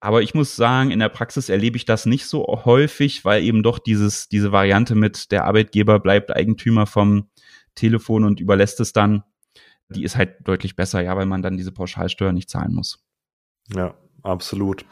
Aber 0.00 0.22
ich 0.22 0.34
muss 0.34 0.56
sagen, 0.56 0.90
in 0.90 0.98
der 0.98 1.08
Praxis 1.08 1.48
erlebe 1.48 1.76
ich 1.76 1.84
das 1.84 2.06
nicht 2.06 2.26
so 2.26 2.44
häufig, 2.64 3.24
weil 3.24 3.44
eben 3.44 3.62
doch 3.62 3.78
dieses, 3.78 4.28
diese 4.28 4.50
Variante 4.50 4.96
mit 4.96 5.30
der 5.30 5.44
Arbeitgeber 5.44 6.00
bleibt 6.00 6.34
Eigentümer 6.34 6.86
vom 6.86 7.28
Telefon 7.76 8.24
und 8.24 8.40
überlässt 8.40 8.80
es 8.80 8.92
dann, 8.92 9.22
die 9.88 10.02
ist 10.02 10.16
halt 10.16 10.36
deutlich 10.42 10.74
besser, 10.74 11.02
ja, 11.02 11.16
weil 11.16 11.26
man 11.26 11.42
dann 11.42 11.56
diese 11.56 11.70
Pauschalsteuer 11.72 12.32
nicht 12.32 12.50
zahlen 12.50 12.74
muss. 12.74 13.04
Ja, 13.72 13.94
absolut. 14.22 14.84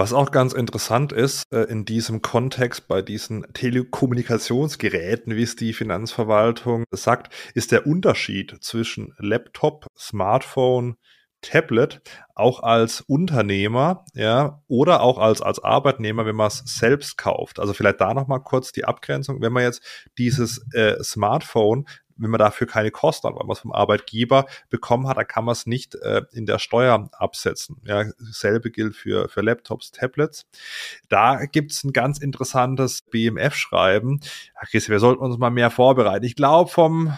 Was 0.00 0.12
auch 0.12 0.30
ganz 0.30 0.52
interessant 0.52 1.12
ist 1.12 1.42
äh, 1.52 1.62
in 1.62 1.84
diesem 1.84 2.22
Kontext 2.22 2.86
bei 2.86 3.02
diesen 3.02 3.44
Telekommunikationsgeräten, 3.52 5.34
wie 5.34 5.42
es 5.42 5.56
die 5.56 5.72
Finanzverwaltung 5.72 6.84
sagt, 6.92 7.34
ist 7.54 7.72
der 7.72 7.84
Unterschied 7.84 8.58
zwischen 8.60 9.12
Laptop, 9.18 9.88
Smartphone, 9.98 10.94
Tablet 11.40 12.00
auch 12.36 12.62
als 12.62 13.00
Unternehmer, 13.00 14.04
ja, 14.14 14.62
oder 14.68 15.00
auch 15.00 15.18
als, 15.18 15.42
als 15.42 15.58
Arbeitnehmer, 15.58 16.26
wenn 16.26 16.36
man 16.36 16.46
es 16.46 16.62
selbst 16.64 17.18
kauft. 17.18 17.58
Also 17.58 17.74
vielleicht 17.74 18.00
da 18.00 18.14
nochmal 18.14 18.40
kurz 18.40 18.70
die 18.70 18.84
Abgrenzung. 18.84 19.42
Wenn 19.42 19.52
man 19.52 19.64
jetzt 19.64 19.82
dieses 20.16 20.64
äh, 20.74 21.02
Smartphone 21.02 21.86
wenn 22.18 22.30
man 22.30 22.38
dafür 22.38 22.66
keine 22.66 22.90
Kosten 22.90 23.28
hat, 23.28 23.36
weil 23.36 23.46
man 23.46 23.54
es 23.54 23.60
vom 23.60 23.72
Arbeitgeber 23.72 24.46
bekommen 24.68 25.08
hat, 25.08 25.16
dann 25.16 25.26
kann 25.26 25.44
man 25.44 25.52
es 25.52 25.66
nicht 25.66 25.94
äh, 25.96 26.22
in 26.32 26.46
der 26.46 26.58
Steuer 26.58 27.08
absetzen. 27.12 27.76
Ja, 27.84 28.04
selbe 28.18 28.70
gilt 28.70 28.96
für, 28.96 29.28
für 29.28 29.40
Laptops, 29.40 29.92
Tablets. 29.92 30.46
Da 31.08 31.46
gibt 31.46 31.72
es 31.72 31.84
ein 31.84 31.92
ganz 31.92 32.18
interessantes 32.18 33.02
BMF-Schreiben. 33.02 34.20
Chris, 34.70 34.88
wir 34.88 34.98
sollten 34.98 35.22
uns 35.22 35.38
mal 35.38 35.50
mehr 35.50 35.70
vorbereiten. 35.70 36.24
Ich 36.24 36.34
glaube 36.36 36.70
vom 36.70 37.16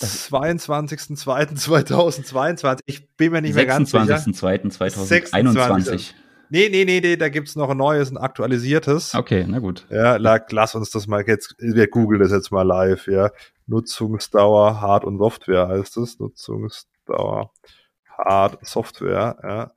22.02.2022. 0.00 2.80
Ich 2.86 3.08
bin 3.16 3.30
mir 3.32 3.40
nicht 3.40 3.54
mehr 3.54 3.66
ganz 3.66 3.92
sicher. 3.92 4.04
26.02.2021. 4.04 6.14
Nee, 6.48 6.68
nee, 6.68 6.84
nee, 6.84 7.00
nee, 7.00 7.16
da 7.16 7.28
gibt's 7.28 7.56
noch 7.56 7.70
ein 7.70 7.76
neues, 7.76 8.10
ein 8.10 8.16
aktualisiertes. 8.16 9.14
Okay, 9.14 9.44
na 9.48 9.58
gut. 9.58 9.86
Ja, 9.90 10.16
lass 10.16 10.74
uns 10.74 10.90
das 10.90 11.06
mal 11.06 11.24
jetzt, 11.26 11.54
wir 11.58 11.88
googeln 11.88 12.20
das 12.20 12.32
jetzt 12.32 12.50
mal 12.50 12.62
live, 12.62 13.06
ja. 13.08 13.30
Nutzungsdauer 13.66 14.80
Hard- 14.80 15.04
und 15.04 15.18
Software 15.18 15.68
heißt 15.68 15.96
es. 15.96 16.18
Nutzungsdauer 16.18 17.50
Hard 18.16 18.66
Software, 18.66 19.36
ja. 19.42 19.72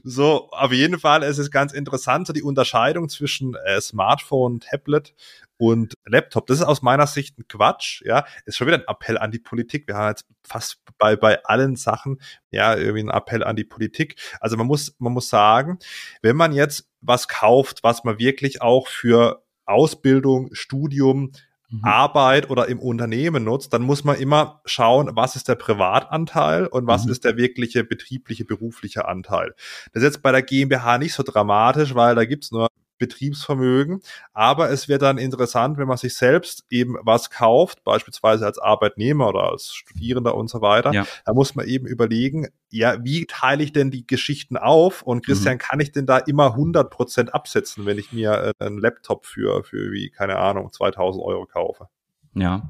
So, 0.03 0.49
auf 0.51 0.71
jeden 0.71 0.99
Fall 0.99 1.23
ist 1.23 1.39
es 1.39 1.49
ganz 1.49 1.73
interessant, 1.73 2.27
so 2.27 2.33
die 2.33 2.43
Unterscheidung 2.43 3.09
zwischen 3.09 3.55
äh, 3.65 3.81
Smartphone, 3.81 4.59
Tablet 4.59 5.15
und 5.57 5.95
Laptop. 6.05 6.45
Das 6.45 6.59
ist 6.59 6.65
aus 6.65 6.83
meiner 6.83 7.07
Sicht 7.07 7.39
ein 7.39 7.47
Quatsch, 7.47 8.03
ja. 8.05 8.25
Ist 8.45 8.57
schon 8.57 8.67
wieder 8.67 8.77
ein 8.77 8.87
Appell 8.87 9.17
an 9.17 9.31
die 9.31 9.39
Politik. 9.39 9.87
Wir 9.87 9.95
haben 9.95 10.09
jetzt 10.09 10.25
fast 10.43 10.79
bei, 10.99 11.15
bei 11.15 11.43
allen 11.43 11.75
Sachen, 11.75 12.21
ja, 12.51 12.75
irgendwie 12.75 13.03
ein 13.03 13.09
Appell 13.09 13.43
an 13.43 13.55
die 13.55 13.63
Politik. 13.63 14.15
Also 14.39 14.57
man 14.57 14.67
muss, 14.67 14.95
man 14.99 15.13
muss 15.13 15.29
sagen, 15.29 15.79
wenn 16.21 16.35
man 16.35 16.51
jetzt 16.51 16.87
was 17.01 17.27
kauft, 17.27 17.83
was 17.83 18.03
man 18.03 18.19
wirklich 18.19 18.61
auch 18.61 18.87
für 18.87 19.44
Ausbildung, 19.65 20.49
Studium, 20.53 21.31
mhm. 21.69 21.83
Arbeit 21.83 22.49
oder 22.49 22.67
im 22.67 22.79
Unternehmen 22.79 23.43
nutzt, 23.43 23.73
dann 23.73 23.81
muss 23.81 24.03
man 24.03 24.17
immer 24.17 24.61
schauen, 24.65 25.11
was 25.13 25.35
ist 25.35 25.47
der 25.47 25.55
Privatanteil 25.55 26.67
und 26.67 26.87
was 26.87 27.05
mhm. 27.05 27.11
ist 27.11 27.25
der 27.25 27.37
wirkliche 27.37 27.83
betriebliche, 27.83 28.45
berufliche 28.45 29.07
Anteil. 29.07 29.53
Das 29.93 30.03
ist 30.03 30.15
jetzt 30.15 30.21
bei 30.21 30.31
der 30.31 30.41
GmbH 30.41 30.97
nicht 30.97 31.13
so 31.13 31.23
dramatisch, 31.23 31.95
weil 31.95 32.15
da 32.15 32.25
gibt's 32.25 32.51
nur 32.51 32.67
Betriebsvermögen. 32.97 34.01
Aber 34.33 34.69
es 34.69 34.87
wird 34.87 35.01
dann 35.01 35.17
interessant, 35.17 35.77
wenn 35.77 35.87
man 35.87 35.97
sich 35.97 36.15
selbst 36.15 36.65
eben 36.69 36.95
was 37.01 37.29
kauft, 37.29 37.83
beispielsweise 37.83 38.45
als 38.45 38.57
Arbeitnehmer 38.57 39.29
oder 39.29 39.51
als 39.51 39.73
Studierender 39.73 40.35
und 40.35 40.49
so 40.49 40.61
weiter. 40.61 40.93
Ja. 40.93 41.05
Da 41.25 41.33
muss 41.33 41.55
man 41.55 41.67
eben 41.67 41.85
überlegen, 41.87 42.47
ja, 42.71 43.03
wie 43.03 43.25
teile 43.25 43.63
ich 43.63 43.73
denn 43.73 43.91
die 43.91 44.05
Geschichten 44.05 44.57
auf? 44.57 45.01
Und 45.01 45.25
Christian, 45.25 45.55
mhm. 45.55 45.59
kann 45.59 45.79
ich 45.79 45.91
denn 45.91 46.05
da 46.05 46.17
immer 46.17 46.47
100 46.51 46.89
Prozent 46.89 47.33
absetzen, 47.33 47.85
wenn 47.85 47.97
ich 47.97 48.11
mir 48.11 48.53
äh, 48.59 48.65
einen 48.65 48.77
Laptop 48.77 49.25
für, 49.25 49.63
für 49.63 49.91
wie, 49.91 50.09
keine 50.09 50.37
Ahnung, 50.37 50.71
2000 50.71 51.23
Euro 51.23 51.45
kaufe? 51.45 51.87
Ja. 52.33 52.67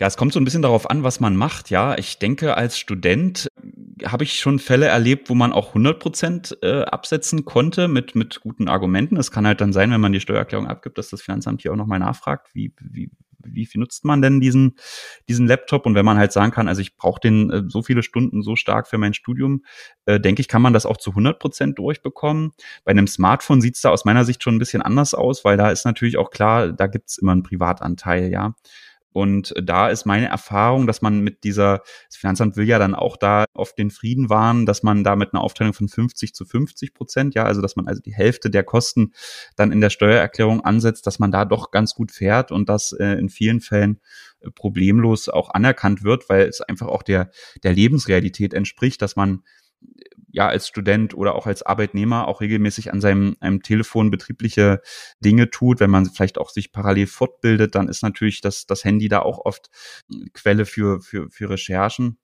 Ja, 0.00 0.06
es 0.06 0.16
kommt 0.16 0.32
so 0.32 0.40
ein 0.40 0.44
bisschen 0.44 0.62
darauf 0.62 0.88
an, 0.88 1.02
was 1.02 1.20
man 1.20 1.36
macht. 1.36 1.68
Ja, 1.68 1.98
ich 1.98 2.18
denke, 2.18 2.56
als 2.56 2.78
Student 2.78 3.48
habe 4.02 4.24
ich 4.24 4.40
schon 4.40 4.58
Fälle 4.58 4.86
erlebt, 4.86 5.28
wo 5.28 5.34
man 5.34 5.52
auch 5.52 5.68
100 5.68 5.98
Prozent 6.00 6.56
äh, 6.62 6.84
absetzen 6.84 7.44
konnte 7.44 7.86
mit, 7.86 8.14
mit 8.14 8.40
guten 8.40 8.68
Argumenten. 8.68 9.18
Es 9.18 9.30
kann 9.30 9.46
halt 9.46 9.60
dann 9.60 9.74
sein, 9.74 9.90
wenn 9.90 10.00
man 10.00 10.12
die 10.12 10.20
Steuererklärung 10.20 10.66
abgibt, 10.66 10.96
dass 10.96 11.10
das 11.10 11.20
Finanzamt 11.20 11.60
hier 11.60 11.72
auch 11.72 11.76
nochmal 11.76 11.98
nachfragt, 11.98 12.48
wie, 12.54 12.72
wie, 12.80 13.10
wie 13.44 13.66
viel 13.66 13.78
nutzt 13.78 14.06
man 14.06 14.22
denn 14.22 14.40
diesen, 14.40 14.76
diesen 15.28 15.46
Laptop? 15.46 15.84
Und 15.84 15.94
wenn 15.94 16.06
man 16.06 16.16
halt 16.16 16.32
sagen 16.32 16.50
kann, 16.50 16.66
also 16.66 16.80
ich 16.80 16.96
brauche 16.96 17.20
den 17.20 17.50
äh, 17.50 17.62
so 17.68 17.82
viele 17.82 18.02
Stunden 18.02 18.40
so 18.40 18.56
stark 18.56 18.88
für 18.88 18.96
mein 18.96 19.12
Studium, 19.12 19.66
äh, 20.06 20.18
denke 20.18 20.40
ich, 20.40 20.48
kann 20.48 20.62
man 20.62 20.72
das 20.72 20.86
auch 20.86 20.96
zu 20.96 21.10
100 21.10 21.38
Prozent 21.38 21.78
durchbekommen. 21.78 22.52
Bei 22.84 22.92
einem 22.92 23.06
Smartphone 23.06 23.60
sieht 23.60 23.76
es 23.76 23.82
da 23.82 23.90
aus 23.90 24.06
meiner 24.06 24.24
Sicht 24.24 24.42
schon 24.42 24.54
ein 24.54 24.60
bisschen 24.60 24.80
anders 24.80 25.12
aus, 25.12 25.44
weil 25.44 25.58
da 25.58 25.70
ist 25.70 25.84
natürlich 25.84 26.16
auch 26.16 26.30
klar, 26.30 26.72
da 26.72 26.86
gibt's 26.86 27.18
immer 27.18 27.32
einen 27.32 27.42
Privatanteil, 27.42 28.30
ja. 28.30 28.54
Und 29.12 29.54
da 29.60 29.88
ist 29.88 30.06
meine 30.06 30.28
Erfahrung, 30.28 30.86
dass 30.86 31.02
man 31.02 31.20
mit 31.20 31.42
dieser, 31.42 31.82
das 32.08 32.16
Finanzamt 32.16 32.56
will 32.56 32.66
ja 32.66 32.78
dann 32.78 32.94
auch 32.94 33.16
da 33.16 33.44
auf 33.54 33.74
den 33.74 33.90
Frieden 33.90 34.30
wahren, 34.30 34.66
dass 34.66 34.82
man 34.82 35.02
da 35.02 35.16
mit 35.16 35.32
einer 35.32 35.42
Aufteilung 35.42 35.72
von 35.72 35.88
50 35.88 36.34
zu 36.34 36.44
50 36.44 36.94
Prozent, 36.94 37.34
ja, 37.34 37.44
also 37.44 37.60
dass 37.60 37.74
man 37.74 37.88
also 37.88 38.00
die 38.00 38.14
Hälfte 38.14 38.50
der 38.50 38.62
Kosten 38.62 39.12
dann 39.56 39.72
in 39.72 39.80
der 39.80 39.90
Steuererklärung 39.90 40.64
ansetzt, 40.64 41.06
dass 41.06 41.18
man 41.18 41.32
da 41.32 41.44
doch 41.44 41.70
ganz 41.72 41.94
gut 41.94 42.12
fährt 42.12 42.52
und 42.52 42.68
das 42.68 42.92
äh, 42.92 43.18
in 43.18 43.28
vielen 43.28 43.60
Fällen 43.60 44.00
äh, 44.40 44.50
problemlos 44.50 45.28
auch 45.28 45.50
anerkannt 45.50 46.04
wird, 46.04 46.28
weil 46.28 46.42
es 46.42 46.60
einfach 46.60 46.86
auch 46.86 47.02
der, 47.02 47.30
der 47.62 47.72
Lebensrealität 47.72 48.54
entspricht, 48.54 49.02
dass 49.02 49.16
man 49.16 49.42
ja 50.32 50.48
als 50.48 50.68
Student 50.68 51.14
oder 51.14 51.34
auch 51.34 51.46
als 51.46 51.62
Arbeitnehmer 51.62 52.28
auch 52.28 52.40
regelmäßig 52.40 52.92
an 52.92 53.00
seinem 53.00 53.36
einem 53.40 53.62
Telefon 53.62 54.10
betriebliche 54.10 54.80
Dinge 55.20 55.50
tut, 55.50 55.80
wenn 55.80 55.90
man 55.90 56.06
vielleicht 56.06 56.38
auch 56.38 56.50
sich 56.50 56.72
parallel 56.72 57.06
fortbildet, 57.06 57.74
dann 57.74 57.88
ist 57.88 58.02
natürlich 58.02 58.40
das, 58.40 58.66
das 58.66 58.84
Handy 58.84 59.08
da 59.08 59.20
auch 59.20 59.44
oft 59.44 59.70
Quelle 60.32 60.66
für, 60.66 61.00
für, 61.00 61.30
für 61.30 61.50
Recherchen. 61.50 62.18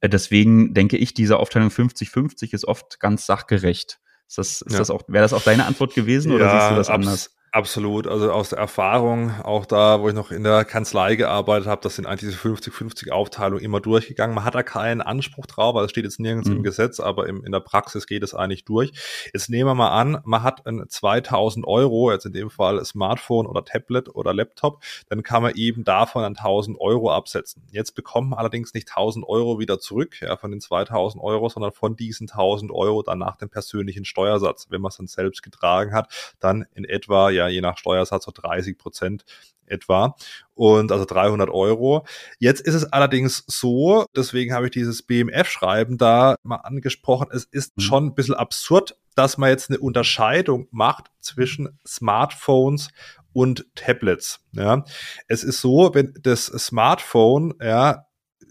Äh, 0.00 0.08
deswegen 0.08 0.74
denke 0.74 0.96
ich, 0.96 1.14
diese 1.14 1.38
Aufteilung 1.38 1.68
50-50 1.68 2.52
ist 2.52 2.66
oft 2.66 3.00
ganz 3.00 3.26
sachgerecht. 3.26 4.00
Ist 4.28 4.38
das, 4.38 4.62
ist 4.62 4.72
ja. 4.72 4.78
das 4.78 4.90
auch, 4.90 5.02
wäre 5.08 5.22
das 5.22 5.32
auch 5.32 5.42
deine 5.42 5.66
Antwort 5.66 5.94
gewesen 5.94 6.32
oder 6.32 6.46
ja, 6.46 6.58
siehst 6.58 6.70
du 6.70 6.76
das 6.76 6.90
anders? 6.90 7.36
Absolut, 7.54 8.06
also 8.06 8.32
aus 8.32 8.48
der 8.48 8.60
Erfahrung, 8.60 9.30
auch 9.42 9.66
da, 9.66 10.00
wo 10.00 10.08
ich 10.08 10.14
noch 10.14 10.30
in 10.30 10.42
der 10.42 10.64
Kanzlei 10.64 11.16
gearbeitet 11.16 11.68
habe, 11.68 11.82
das 11.82 11.96
sind 11.96 12.06
eigentlich 12.06 12.30
diese 12.30 12.38
50-50-Aufteilung 12.38 13.58
immer 13.58 13.78
durchgegangen. 13.78 14.34
Man 14.34 14.46
hat 14.46 14.54
da 14.54 14.62
keinen 14.62 15.02
Anspruch 15.02 15.44
drauf, 15.44 15.74
weil 15.74 15.84
es 15.84 15.90
steht 15.90 16.04
jetzt 16.04 16.18
nirgends 16.18 16.48
mhm. 16.48 16.56
im 16.56 16.62
Gesetz, 16.62 16.98
aber 16.98 17.26
im, 17.28 17.44
in 17.44 17.52
der 17.52 17.60
Praxis 17.60 18.06
geht 18.06 18.22
es 18.22 18.32
eigentlich 18.34 18.64
durch. 18.64 18.92
Jetzt 19.34 19.50
nehmen 19.50 19.68
wir 19.68 19.74
mal 19.74 19.90
an, 19.90 20.22
man 20.24 20.42
hat 20.42 20.66
ein 20.66 20.88
2000 20.88 21.66
Euro, 21.66 22.10
jetzt 22.10 22.24
in 22.24 22.32
dem 22.32 22.48
Fall 22.48 22.82
Smartphone 22.86 23.46
oder 23.46 23.62
Tablet 23.66 24.08
oder 24.08 24.32
Laptop, 24.32 24.82
dann 25.10 25.22
kann 25.22 25.42
man 25.42 25.54
eben 25.54 25.84
davon 25.84 26.24
1000 26.24 26.80
Euro 26.80 27.12
absetzen. 27.12 27.66
Jetzt 27.70 27.94
bekommt 27.94 28.30
man 28.30 28.38
allerdings 28.38 28.72
nicht 28.72 28.88
1000 28.88 29.28
Euro 29.28 29.58
wieder 29.58 29.78
zurück, 29.78 30.22
ja, 30.22 30.38
von 30.38 30.52
den 30.52 30.62
2000 30.62 31.22
Euro, 31.22 31.50
sondern 31.50 31.72
von 31.72 31.96
diesen 31.96 32.30
1000 32.30 32.72
Euro 32.72 33.02
dann 33.02 33.18
nach 33.18 33.36
dem 33.36 33.50
persönlichen 33.50 34.06
Steuersatz. 34.06 34.68
Wenn 34.70 34.80
man 34.80 34.88
es 34.88 34.96
dann 34.96 35.06
selbst 35.06 35.42
getragen 35.42 35.92
hat, 35.92 36.34
dann 36.40 36.64
in 36.72 36.86
etwa, 36.86 37.28
ja, 37.28 37.41
ja 37.42 37.48
je 37.48 37.60
nach 37.60 37.78
Steuersatz 37.78 38.24
so 38.24 38.32
30 38.32 38.78
Prozent 38.78 39.24
etwa 39.66 40.14
und 40.54 40.92
also 40.92 41.04
300 41.04 41.50
Euro. 41.50 42.06
Jetzt 42.38 42.60
ist 42.60 42.74
es 42.74 42.92
allerdings 42.92 43.44
so, 43.46 44.04
deswegen 44.14 44.52
habe 44.54 44.66
ich 44.66 44.72
dieses 44.72 45.02
BMF-Schreiben 45.02 45.98
da 45.98 46.36
mal 46.42 46.56
angesprochen, 46.56 47.28
es 47.32 47.44
ist 47.44 47.76
mhm. 47.76 47.80
schon 47.82 48.06
ein 48.06 48.14
bisschen 48.14 48.34
absurd, 48.34 48.96
dass 49.14 49.38
man 49.38 49.50
jetzt 49.50 49.70
eine 49.70 49.80
Unterscheidung 49.80 50.68
macht 50.70 51.10
zwischen 51.20 51.78
Smartphones 51.86 52.88
und 53.32 53.66
Tablets. 53.74 54.40
Ja, 54.52 54.84
es 55.28 55.42
ist 55.42 55.60
so, 55.60 55.94
wenn 55.94 56.14
das 56.22 56.46
Smartphone 56.46 57.54
ja 57.60 58.06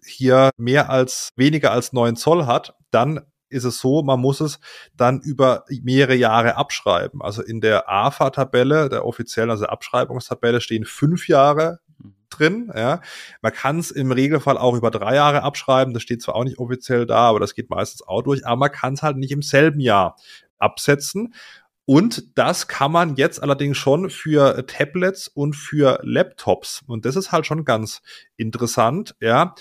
hier 0.06 0.49
mehr 0.58 0.89
als 0.89 1.30
weniger 1.36 1.71
als 1.71 1.93
9 1.93 2.15
Zoll 2.15 2.45
hat, 2.45 2.75
dann 2.89 3.21
ist 3.51 3.63
es 3.63 3.79
so, 3.79 4.03
man 4.03 4.19
muss 4.19 4.41
es 4.41 4.59
dann 4.95 5.21
über 5.21 5.65
mehrere 5.83 6.15
Jahre 6.15 6.55
abschreiben. 6.55 7.21
Also 7.21 7.41
in 7.41 7.61
der 7.61 7.89
AFA-Tabelle, 7.89 8.89
der 8.89 9.05
offiziellen, 9.05 9.49
also 9.49 9.63
der 9.63 9.71
Abschreibungstabelle, 9.71 10.61
stehen 10.61 10.85
fünf 10.85 11.27
Jahre 11.27 11.79
mhm. 11.97 12.15
drin. 12.29 12.71
Ja. 12.75 13.01
Man 13.41 13.53
kann 13.53 13.79
es 13.79 13.91
im 13.91 14.11
Regelfall 14.11 14.57
auch 14.57 14.75
über 14.75 14.91
drei 14.91 15.15
Jahre 15.15 15.43
abschreiben. 15.43 15.93
Das 15.93 16.03
steht 16.03 16.21
zwar 16.21 16.35
auch 16.35 16.43
nicht 16.43 16.59
offiziell 16.59 17.05
da, 17.05 17.29
aber 17.29 17.39
das 17.39 17.55
geht 17.55 17.69
meistens 17.69 18.07
auch 18.07 18.21
durch. 18.21 18.45
Aber 18.45 18.57
man 18.57 18.71
kann 18.71 18.93
es 18.93 19.03
halt 19.03 19.17
nicht 19.17 19.31
im 19.31 19.41
selben 19.41 19.79
Jahr 19.79 20.15
absetzen. 20.57 21.33
Und 21.85 22.37
das 22.37 22.67
kann 22.67 22.91
man 22.91 23.15
jetzt 23.15 23.41
allerdings 23.41 23.77
schon 23.77 24.09
für 24.09 24.65
Tablets 24.65 25.27
und 25.27 25.55
für 25.55 25.99
Laptops. 26.03 26.83
Und 26.87 27.05
das 27.05 27.15
ist 27.15 27.31
halt 27.31 27.45
schon 27.45 27.65
ganz 27.65 28.01
interessant, 28.37 29.15
ja. 29.19 29.55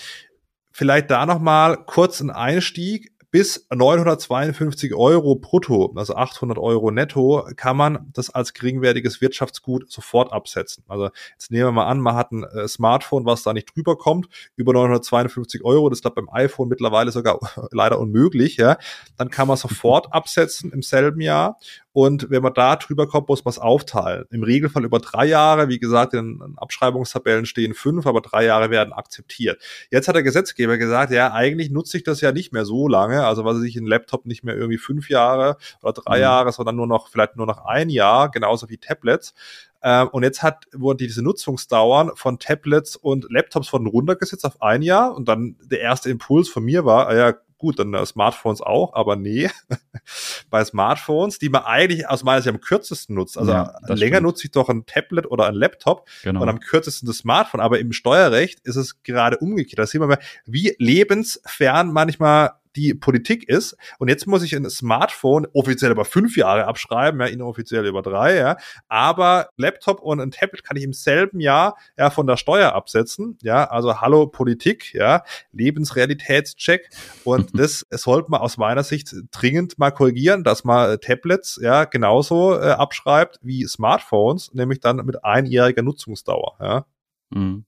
Vielleicht 0.73 1.11
da 1.11 1.27
nochmal 1.27 1.85
kurz 1.85 2.21
ein 2.21 2.31
Einstieg 2.31 3.10
bis 3.31 3.67
952 3.71 4.95
Euro 4.95 5.37
brutto, 5.37 5.93
also 5.95 6.17
800 6.17 6.59
Euro 6.59 6.91
netto, 6.91 7.47
kann 7.57 7.77
man 7.77 8.11
das 8.13 8.31
als 8.31 8.55
geringwertiges 8.55 9.21
Wirtschaftsgut 9.21 9.91
sofort 9.91 10.33
absetzen. 10.33 10.85
Also 10.89 11.11
jetzt 11.33 11.51
nehmen 11.51 11.67
wir 11.67 11.73
mal 11.73 11.87
an, 11.87 12.01
man 12.01 12.17
hat 12.17 12.33
ein 12.33 12.45
äh, 12.45 12.67
Smartphone, 12.67 13.27
was 13.27 13.43
da 13.43 13.53
nicht 13.53 13.75
drüber 13.75 13.97
kommt, 13.97 14.29
über 14.57 14.73
952 14.73 15.65
Euro, 15.65 15.89
das 15.89 16.01
ist 16.01 16.15
beim 16.15 16.29
iPhone 16.33 16.69
mittlerweile 16.69 17.13
sogar 17.13 17.39
leider 17.71 18.01
unmöglich, 18.01 18.57
ja, 18.57 18.79
dann 19.17 19.31
kann 19.31 19.47
man 19.47 19.57
sofort 19.57 20.13
absetzen 20.13 20.73
im 20.73 20.83
selben 20.83 21.21
Jahr 21.21 21.59
und 21.93 22.31
wenn 22.31 22.43
man 22.43 22.55
da 22.55 22.77
drüber 22.77 23.09
kommt, 23.09 23.29
muss 23.29 23.45
man 23.45 23.51
es 23.51 23.59
aufteilen. 23.59 24.25
Im 24.31 24.45
Regelfall 24.45 24.85
über 24.85 25.01
drei 25.01 25.27
Jahre. 25.27 25.69
Wie 25.69 25.81
gesagt, 25.81 26.15
in 26.15 26.41
Abschreibungstabellen 26.57 27.47
stehen 27.47 27.75
fünf, 27.75 28.07
aber 28.07 28.21
drei 28.21 28.45
Jahre 28.45 28.71
werden 28.71 28.93
akzeptiert. 28.93 29.61
Jetzt 29.91 30.07
hat 30.07 30.15
der 30.15 30.23
Gesetzgeber 30.23 30.79
gesagt, 30.79 31.13
ja, 31.13 31.33
eigentlich 31.33 31.71
nutze 31.71 31.97
ich 31.97 32.05
das 32.05 32.21
ja 32.21 32.31
nicht 32.31 32.53
mehr 32.53 32.65
so 32.65 32.87
lange. 32.87 33.27
Also 33.27 33.45
was 33.45 33.61
ich 33.63 33.75
ein 33.77 33.87
Laptop 33.87 34.25
nicht 34.25 34.45
mehr 34.45 34.55
irgendwie 34.55 34.79
fünf 34.79 35.09
Jahre 35.11 35.57
oder 35.83 35.93
drei 35.93 36.19
mhm. 36.19 36.23
Jahre, 36.23 36.53
sondern 36.53 36.77
nur 36.77 36.87
noch, 36.87 37.09
vielleicht 37.09 37.37
nur 37.37 37.47
noch 37.47 37.65
ein 37.65 37.89
Jahr, 37.89 38.31
genauso 38.31 38.69
wie 38.69 38.79
Tablets. 38.79 39.35
Ähm, 39.83 40.09
und 40.13 40.23
jetzt 40.23 40.45
hat, 40.45 40.67
wurden 40.73 40.99
diese 40.99 41.23
Nutzungsdauern 41.23 42.13
von 42.15 42.39
Tablets 42.39 42.95
und 42.95 43.27
Laptops 43.31 43.73
wurden 43.73 43.87
runtergesetzt 43.87 44.45
auf 44.45 44.63
ein 44.63 44.83
Jahr. 44.83 45.17
Und 45.17 45.29
dann 45.29 45.57
der 45.65 45.81
erste 45.81 46.09
Impuls 46.11 46.49
von 46.49 46.65
mir 46.65 46.85
war, 46.85 47.09
ah 47.09 47.17
ja, 47.17 47.35
Gut, 47.61 47.79
dann 47.79 47.93
äh, 47.93 48.07
Smartphones 48.07 48.63
auch, 48.63 48.95
aber 48.95 49.17
nee. 49.17 49.51
Bei 50.51 50.65
Smartphones, 50.65 51.39
die 51.39 51.51
man 51.51 51.63
eigentlich 51.65 52.09
aus 52.09 52.25
meiner 52.25 52.41
Sicht 52.41 52.55
am 52.55 52.63
kürzesten 52.63 53.15
nutzt. 53.15 53.37
Also 53.37 53.53
ja, 53.53 53.75
länger 53.87 54.17
stimmt. 54.17 54.23
nutze 54.23 54.47
ich 54.47 54.51
doch 54.53 54.71
ein 54.71 54.87
Tablet 54.87 55.31
oder 55.31 55.47
ein 55.47 55.55
Laptop 55.55 56.09
genau. 56.23 56.41
und 56.41 56.49
am 56.49 56.59
kürzesten 56.61 57.07
das 57.07 57.19
Smartphone. 57.19 57.61
Aber 57.61 57.79
im 57.79 57.93
Steuerrecht 57.93 58.61
ist 58.61 58.77
es 58.77 59.03
gerade 59.03 59.37
umgekehrt. 59.37 59.79
Da 59.79 59.87
sieht 59.87 60.01
man 60.01 60.09
mal, 60.09 60.19
wie 60.47 60.75
lebensfern 60.79 61.93
manchmal 61.93 62.53
die 62.77 62.95
Politik 62.95 63.49
ist. 63.49 63.77
Und 63.99 64.09
jetzt 64.09 64.27
muss 64.27 64.43
ich 64.43 64.55
ein 64.55 64.69
Smartphone 64.69 65.47
offiziell 65.55 65.91
über 65.91 66.05
fünf 66.05 66.37
Jahre 66.37 66.67
abschreiben, 66.67 67.21
ja, 67.21 67.27
inoffiziell 67.27 67.87
über 67.87 68.03
drei, 68.03 68.37
ja. 68.37 68.57
Aber 68.89 69.49
Laptop 69.57 70.01
und 70.01 70.21
ein 70.21 70.31
Tablet 70.31 70.65
kann 70.65 70.77
ich 70.77 70.85
im 70.85 70.93
selben 70.93 71.41
Jahr 71.41 71.77
ja 71.99 72.11
von 72.11 72.27
der 72.27 72.37
Steuer 72.37 72.73
absetzen. 72.73 73.39
Ja, 73.43 73.65
also 73.65 74.01
hallo 74.01 74.27
Politik, 74.27 74.95
ja, 74.95 75.23
Lebensrealitätscheck. 75.53 76.91
Und 77.25 77.51
das 77.59 77.87
sollte 77.91 78.31
man 78.31 78.41
aus 78.41 78.57
meiner 78.57 78.83
Sicht 78.83 79.15
dringend 79.31 79.79
mal 79.79 79.91
korrigieren, 79.91 80.45
dass 80.45 80.65
man 80.65 81.01
Tablets 81.01 81.59
ja 81.63 81.85
genauso 81.85 82.55
äh, 82.55 82.71
abschreibt 82.71 83.39
wie 83.43 83.67
Smartphones, 83.67 84.53
nämlich 84.55 84.81
dann 84.81 84.97
mit 85.05 85.25
einjähriger 85.25 85.83
Nutzungsdauer. 85.83 86.57
Ja. 86.61 86.87
Mhm. 87.31 87.65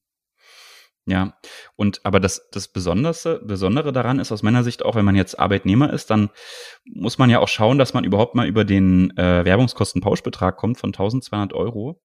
Ja, 1.05 1.35
und 1.75 2.01
aber 2.05 2.21
das, 2.21 2.49
das 2.53 2.69
Besondere, 2.69 3.41
Besondere 3.45 3.93
daran 3.93 4.21
ist 4.21 4.31
aus 4.31 4.45
meiner 4.45 4.63
Sicht 4.63 4.85
auch, 4.85 4.95
wenn 4.95 5.05
man 5.05 5.17
jetzt 5.17 5.37
Arbeitnehmer 5.37 5.93
ist, 5.93 6.11
dann 6.11 6.31
muss 6.85 7.19
man 7.19 7.29
ja 7.29 7.41
auch 7.41 7.49
schauen, 7.49 7.79
dass 7.79 7.93
man 7.93 8.05
überhaupt 8.05 8.37
mal 8.37 8.47
über 8.47 8.65
den 8.65 9.11
äh, 9.17 9.45
Werbungskostenpauschbetrag 9.45 10.57
kommt 10.57 10.79
von 10.79 10.91
1200 10.91 11.55
Euro. 11.55 12.01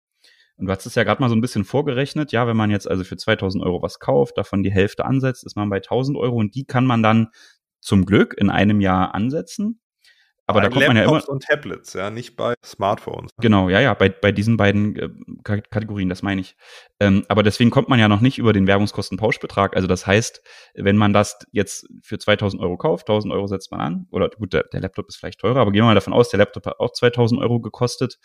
Und 0.57 0.65
du 0.65 0.71
hast 0.71 0.87
es 0.87 0.95
ja 0.95 1.03
gerade 1.03 1.21
mal 1.21 1.29
so 1.29 1.35
ein 1.35 1.41
bisschen 1.41 1.63
vorgerechnet. 1.63 2.31
Ja, 2.31 2.47
wenn 2.47 2.57
man 2.57 2.71
jetzt 2.71 2.89
also 2.89 3.03
für 3.03 3.17
2000 3.17 3.63
Euro 3.63 3.83
was 3.83 3.99
kauft, 3.99 4.37
davon 4.37 4.63
die 4.63 4.71
Hälfte 4.71 5.05
ansetzt, 5.05 5.45
ist 5.45 5.55
man 5.55 5.69
bei 5.69 5.77
1000 5.77 6.17
Euro 6.17 6.35
und 6.37 6.55
die 6.55 6.65
kann 6.65 6.85
man 6.85 7.03
dann 7.03 7.27
zum 7.79 8.05
Glück 8.05 8.33
in 8.35 8.49
einem 8.49 8.81
Jahr 8.81 9.13
ansetzen. 9.13 9.79
Aber 10.49 10.61
bei 10.61 10.67
da 10.67 10.73
kommt 10.73 10.87
man 10.87 10.95
ja 10.95 11.03
immer 11.03 11.27
und 11.27 11.43
Tablets, 11.43 11.93
ja, 11.93 12.09
nicht 12.09 12.37
bei 12.37 12.53
Smartphones. 12.63 13.31
Genau, 13.41 13.67
ja, 13.67 13.81
ja, 13.81 13.93
bei, 13.93 14.07
bei 14.07 14.31
diesen 14.31 14.55
beiden 14.55 14.95
äh, 14.95 15.09
Kategorien, 15.43 16.07
das 16.07 16.23
meine 16.23 16.39
ich. 16.39 16.55
Ähm, 17.01 17.25
aber 17.27 17.43
deswegen 17.43 17.69
kommt 17.69 17.89
man 17.89 17.99
ja 17.99 18.07
noch 18.07 18.21
nicht 18.21 18.37
über 18.37 18.53
den 18.53 18.65
Werbungskostenpauschbetrag. 18.65 19.75
Also 19.75 19.89
das 19.89 20.07
heißt, 20.07 20.41
wenn 20.75 20.95
man 20.95 21.11
das 21.11 21.37
jetzt 21.51 21.87
für 22.01 22.17
2000 22.17 22.61
Euro 22.61 22.77
kauft, 22.77 23.09
1000 23.09 23.33
Euro 23.33 23.47
setzt 23.47 23.71
man 23.71 23.81
an, 23.81 24.07
oder 24.09 24.29
gut, 24.29 24.53
der, 24.53 24.63
der 24.63 24.79
Laptop 24.79 25.09
ist 25.09 25.17
vielleicht 25.17 25.41
teurer, 25.41 25.59
aber 25.59 25.71
gehen 25.71 25.81
wir 25.81 25.87
mal 25.87 25.95
davon 25.95 26.13
aus, 26.13 26.29
der 26.29 26.37
Laptop 26.37 26.65
hat 26.65 26.79
auch 26.79 26.93
2000 26.93 27.41
Euro 27.41 27.59
gekostet 27.59 28.17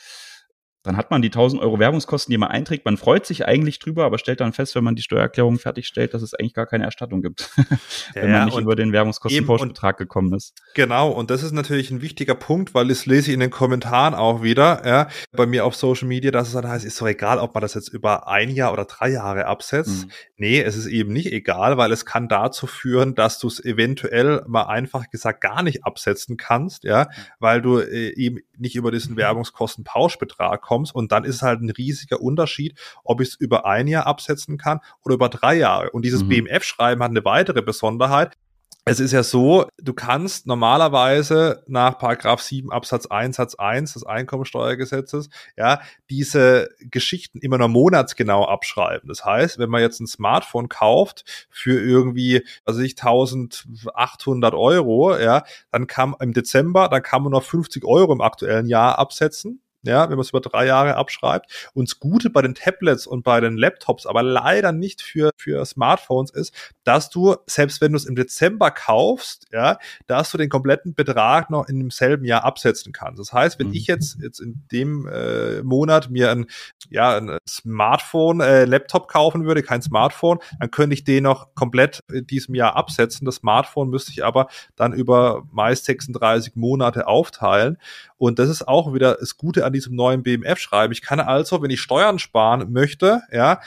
dann 0.82 0.96
hat 0.96 1.10
man 1.12 1.22
die 1.22 1.28
1000 1.28 1.62
Euro 1.62 1.78
Werbungskosten, 1.78 2.32
die 2.32 2.38
man 2.38 2.50
einträgt. 2.50 2.84
Man 2.84 2.96
freut 2.96 3.24
sich 3.24 3.46
eigentlich 3.46 3.78
drüber, 3.78 4.04
aber 4.04 4.18
stellt 4.18 4.40
dann 4.40 4.52
fest, 4.52 4.74
wenn 4.74 4.82
man 4.82 4.96
die 4.96 5.02
Steuererklärung 5.02 5.58
fertigstellt, 5.58 6.12
dass 6.12 6.22
es 6.22 6.34
eigentlich 6.34 6.54
gar 6.54 6.66
keine 6.66 6.84
Erstattung 6.84 7.22
gibt, 7.22 7.50
wenn 8.14 8.30
ja, 8.30 8.38
man 8.38 8.46
nicht 8.46 8.58
über 8.58 8.74
den 8.74 8.92
Werbungskostenpauschbetrag 8.92 9.96
gekommen 9.96 10.34
ist. 10.34 10.54
Genau, 10.74 11.10
und 11.10 11.30
das 11.30 11.44
ist 11.44 11.52
natürlich 11.52 11.92
ein 11.92 12.02
wichtiger 12.02 12.34
Punkt, 12.34 12.74
weil 12.74 12.88
das 12.88 13.06
lese 13.06 13.30
ich 13.30 13.34
in 13.34 13.40
den 13.40 13.50
Kommentaren 13.50 14.14
auch 14.14 14.42
wieder, 14.42 14.82
ja, 14.84 15.08
bei 15.30 15.46
mir 15.46 15.64
auf 15.64 15.76
Social 15.76 16.08
Media, 16.08 16.32
dass 16.32 16.48
es 16.48 16.54
dann 16.54 16.68
heißt, 16.68 16.84
ist 16.84 17.00
doch 17.00 17.06
egal, 17.06 17.38
ob 17.38 17.54
man 17.54 17.62
das 17.62 17.74
jetzt 17.74 17.88
über 17.88 18.26
ein 18.26 18.50
Jahr 18.50 18.72
oder 18.72 18.84
drei 18.84 19.10
Jahre 19.10 19.46
absetzt. 19.46 20.06
Mhm. 20.06 20.10
Nee, 20.36 20.60
es 20.60 20.76
ist 20.76 20.86
eben 20.86 21.12
nicht 21.12 21.32
egal, 21.32 21.76
weil 21.76 21.92
es 21.92 22.04
kann 22.04 22.28
dazu 22.28 22.66
führen, 22.66 23.14
dass 23.14 23.38
du 23.38 23.46
es 23.46 23.64
eventuell 23.64 24.42
mal 24.48 24.64
einfach 24.64 25.08
gesagt 25.10 25.40
gar 25.42 25.62
nicht 25.62 25.84
absetzen 25.84 26.36
kannst, 26.36 26.82
ja, 26.82 27.08
weil 27.38 27.62
du 27.62 27.78
äh, 27.78 28.12
eben 28.16 28.40
nicht 28.58 28.74
über 28.74 28.90
diesen 28.90 29.16
Werbungskostenpauschbetrag 29.16 30.60
kommst 30.60 30.71
kommst. 30.72 30.94
Und 30.94 31.12
dann 31.12 31.24
ist 31.24 31.36
es 31.36 31.42
halt 31.42 31.60
ein 31.60 31.70
riesiger 31.70 32.20
Unterschied, 32.22 32.78
ob 33.04 33.20
ich 33.20 33.28
es 33.28 33.34
über 33.34 33.66
ein 33.66 33.86
Jahr 33.86 34.06
absetzen 34.06 34.56
kann 34.56 34.80
oder 35.04 35.14
über 35.14 35.28
drei 35.28 35.54
Jahre. 35.54 35.90
Und 35.90 36.02
dieses 36.04 36.24
mhm. 36.24 36.28
BMF-Schreiben 36.28 37.02
hat 37.02 37.10
eine 37.10 37.24
weitere 37.26 37.60
Besonderheit. 37.60 38.38
es 38.86 38.98
ist 38.98 39.12
ja 39.12 39.22
so, 39.22 39.66
du 39.80 39.92
kannst 39.92 40.46
normalerweise 40.46 41.62
nach 41.66 41.98
Paragraph 41.98 42.40
7 42.40 42.72
Absatz 42.72 43.06
1 43.06 43.36
Satz 43.36 43.54
1 43.54 43.92
des 43.92 44.06
Einkommensteuergesetzes 44.06 45.28
ja 45.58 45.82
diese 46.08 46.70
Geschichten 46.80 47.38
immer 47.38 47.58
nur 47.58 47.68
monatsgenau 47.68 48.46
abschreiben. 48.46 49.08
Das 49.08 49.26
heißt, 49.26 49.58
wenn 49.58 49.68
man 49.68 49.82
jetzt 49.82 50.00
ein 50.00 50.06
Smartphone 50.06 50.70
kauft 50.70 51.46
für 51.50 51.78
irgendwie, 51.80 52.46
also 52.64 52.80
ich 52.80 52.92
1800 52.92 54.54
Euro, 54.54 55.16
ja, 55.18 55.44
dann 55.70 55.86
kann 55.86 56.14
im 56.18 56.32
Dezember, 56.32 56.88
dann 56.88 57.02
kann 57.02 57.22
man 57.22 57.32
noch 57.32 57.44
50 57.44 57.84
Euro 57.84 58.12
im 58.12 58.22
aktuellen 58.22 58.66
Jahr 58.66 58.98
absetzen 58.98 59.60
ja, 59.82 60.04
wenn 60.04 60.16
man 60.16 60.20
es 60.20 60.30
über 60.30 60.40
drei 60.40 60.66
Jahre 60.66 60.96
abschreibt. 60.96 61.70
Und 61.74 61.88
das 61.88 61.98
Gute 61.98 62.30
bei 62.30 62.42
den 62.42 62.54
Tablets 62.54 63.06
und 63.06 63.22
bei 63.22 63.40
den 63.40 63.56
Laptops, 63.56 64.06
aber 64.06 64.22
leider 64.22 64.72
nicht 64.72 65.02
für, 65.02 65.30
für 65.36 65.64
Smartphones 65.64 66.30
ist, 66.30 66.54
dass 66.84 67.10
du, 67.10 67.36
selbst 67.46 67.80
wenn 67.80 67.92
du 67.92 67.96
es 67.96 68.04
im 68.04 68.14
Dezember 68.14 68.70
kaufst, 68.70 69.46
ja, 69.52 69.78
dass 70.06 70.30
du 70.30 70.38
den 70.38 70.48
kompletten 70.48 70.94
Betrag 70.94 71.50
noch 71.50 71.68
in 71.68 71.78
demselben 71.78 72.24
Jahr 72.24 72.44
absetzen 72.44 72.92
kannst. 72.92 73.18
Das 73.18 73.32
heißt, 73.32 73.58
wenn 73.58 73.68
mhm. 73.68 73.74
ich 73.74 73.86
jetzt, 73.86 74.18
jetzt 74.20 74.40
in 74.40 74.62
dem 74.70 75.06
äh, 75.08 75.62
Monat 75.62 76.10
mir 76.10 76.30
ein, 76.30 76.46
ja, 76.90 77.16
ein 77.16 77.38
Smartphone, 77.48 78.40
äh, 78.40 78.64
Laptop 78.64 79.08
kaufen 79.08 79.44
würde, 79.44 79.62
kein 79.62 79.82
Smartphone, 79.82 80.38
dann 80.60 80.70
könnte 80.70 80.94
ich 80.94 81.04
den 81.04 81.24
noch 81.24 81.54
komplett 81.54 82.00
in 82.12 82.26
diesem 82.26 82.54
Jahr 82.54 82.76
absetzen. 82.76 83.24
Das 83.24 83.36
Smartphone 83.36 83.90
müsste 83.90 84.12
ich 84.12 84.24
aber 84.24 84.48
dann 84.76 84.92
über 84.92 85.42
meist 85.50 85.84
36 85.84 86.56
Monate 86.56 87.06
aufteilen. 87.06 87.78
Und 88.22 88.38
das 88.38 88.48
ist 88.48 88.68
auch 88.68 88.94
wieder 88.94 89.16
das 89.18 89.36
Gute 89.36 89.66
an 89.66 89.72
diesem 89.72 89.96
neuen 89.96 90.22
BMF-Schreiben. 90.22 90.92
Ich 90.92 91.02
kann 91.02 91.18
also, 91.18 91.60
wenn 91.60 91.70
ich 91.70 91.80
Steuern 91.80 92.20
sparen 92.20 92.70
möchte, 92.70 93.22
ja, 93.32 93.60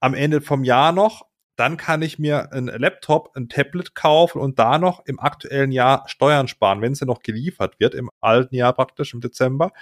am 0.00 0.12
Ende 0.12 0.40
vom 0.40 0.64
Jahr 0.64 0.90
noch, 0.90 1.26
dann 1.56 1.76
kann 1.76 2.02
ich 2.02 2.18
mir 2.18 2.52
ein 2.52 2.66
Laptop, 2.66 3.34
ein 3.34 3.48
Tablet 3.48 3.94
kaufen 3.94 4.40
und 4.40 4.58
da 4.58 4.78
noch 4.78 5.04
im 5.06 5.18
aktuellen 5.18 5.72
Jahr 5.72 6.04
Steuern 6.06 6.48
sparen, 6.48 6.82
wenn 6.82 6.94
sie 6.94 7.06
noch 7.06 7.22
geliefert 7.22 7.80
wird, 7.80 7.94
im 7.94 8.10
alten 8.20 8.54
Jahr 8.54 8.72
praktisch 8.74 9.14
im 9.14 9.20
Dezember. 9.20 9.72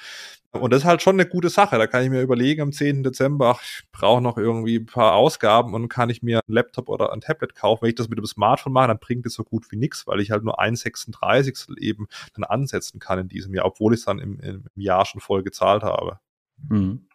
Und 0.61 0.73
das 0.73 0.83
ist 0.83 0.85
halt 0.85 1.03
schon 1.03 1.17
eine 1.17 1.29
gute 1.29 1.49
Sache. 1.49 1.79
Da 1.79 1.89
kann 1.89 2.05
ich 2.05 2.11
mir 2.11 2.23
überlegen, 2.23 2.63
am 2.63 2.73
10. 2.73 3.03
Dezember, 3.03 3.57
ach, 3.57 3.63
ich 3.63 3.83
brauche 3.91 4.23
noch 4.23 4.39
irgendwie 4.39 4.77
ein 4.77 4.87
paar 4.87 5.15
Ausgaben 5.15 5.75
und 5.75 5.89
kann 5.89 6.11
ich 6.11 6.23
mir 6.23 6.39
ein 6.39 6.53
Laptop 6.53 6.89
oder 6.89 7.13
ein 7.13 7.21
Tablet 7.21 7.57
kaufen. 7.57 7.83
Wenn 7.83 7.89
ich 7.89 7.97
das 7.97 8.09
mit 8.09 8.19
dem 8.19 8.27
Smartphone 8.27 8.73
mache, 8.73 8.89
dann 8.89 9.01
bringt 9.01 9.27
es 9.27 9.35
so 9.35 9.43
gut 9.43 9.71
wie 9.73 9.77
nichts, 9.77 10.07
weil 10.07 10.21
ich 10.21 10.31
halt 10.31 10.45
nur 10.45 10.61
ein 10.61 10.77
36 10.77 11.77
eben 11.79 12.07
dann 12.35 12.45
ansetzen 12.45 13.01
kann 13.01 13.19
in 13.19 13.29
diesem 13.29 13.53
Jahr, 13.53 13.67
obwohl 13.67 13.95
ich 13.95 14.01
es 14.01 14.07
dann 14.07 14.21
im, 14.21 14.39
im, 14.39 14.65
Jahr 14.77 15.05
schon 15.07 15.21
voll 15.21 15.43
gezahlt 15.43 15.83
habe. 15.83 16.21
Mhm. 16.69 17.09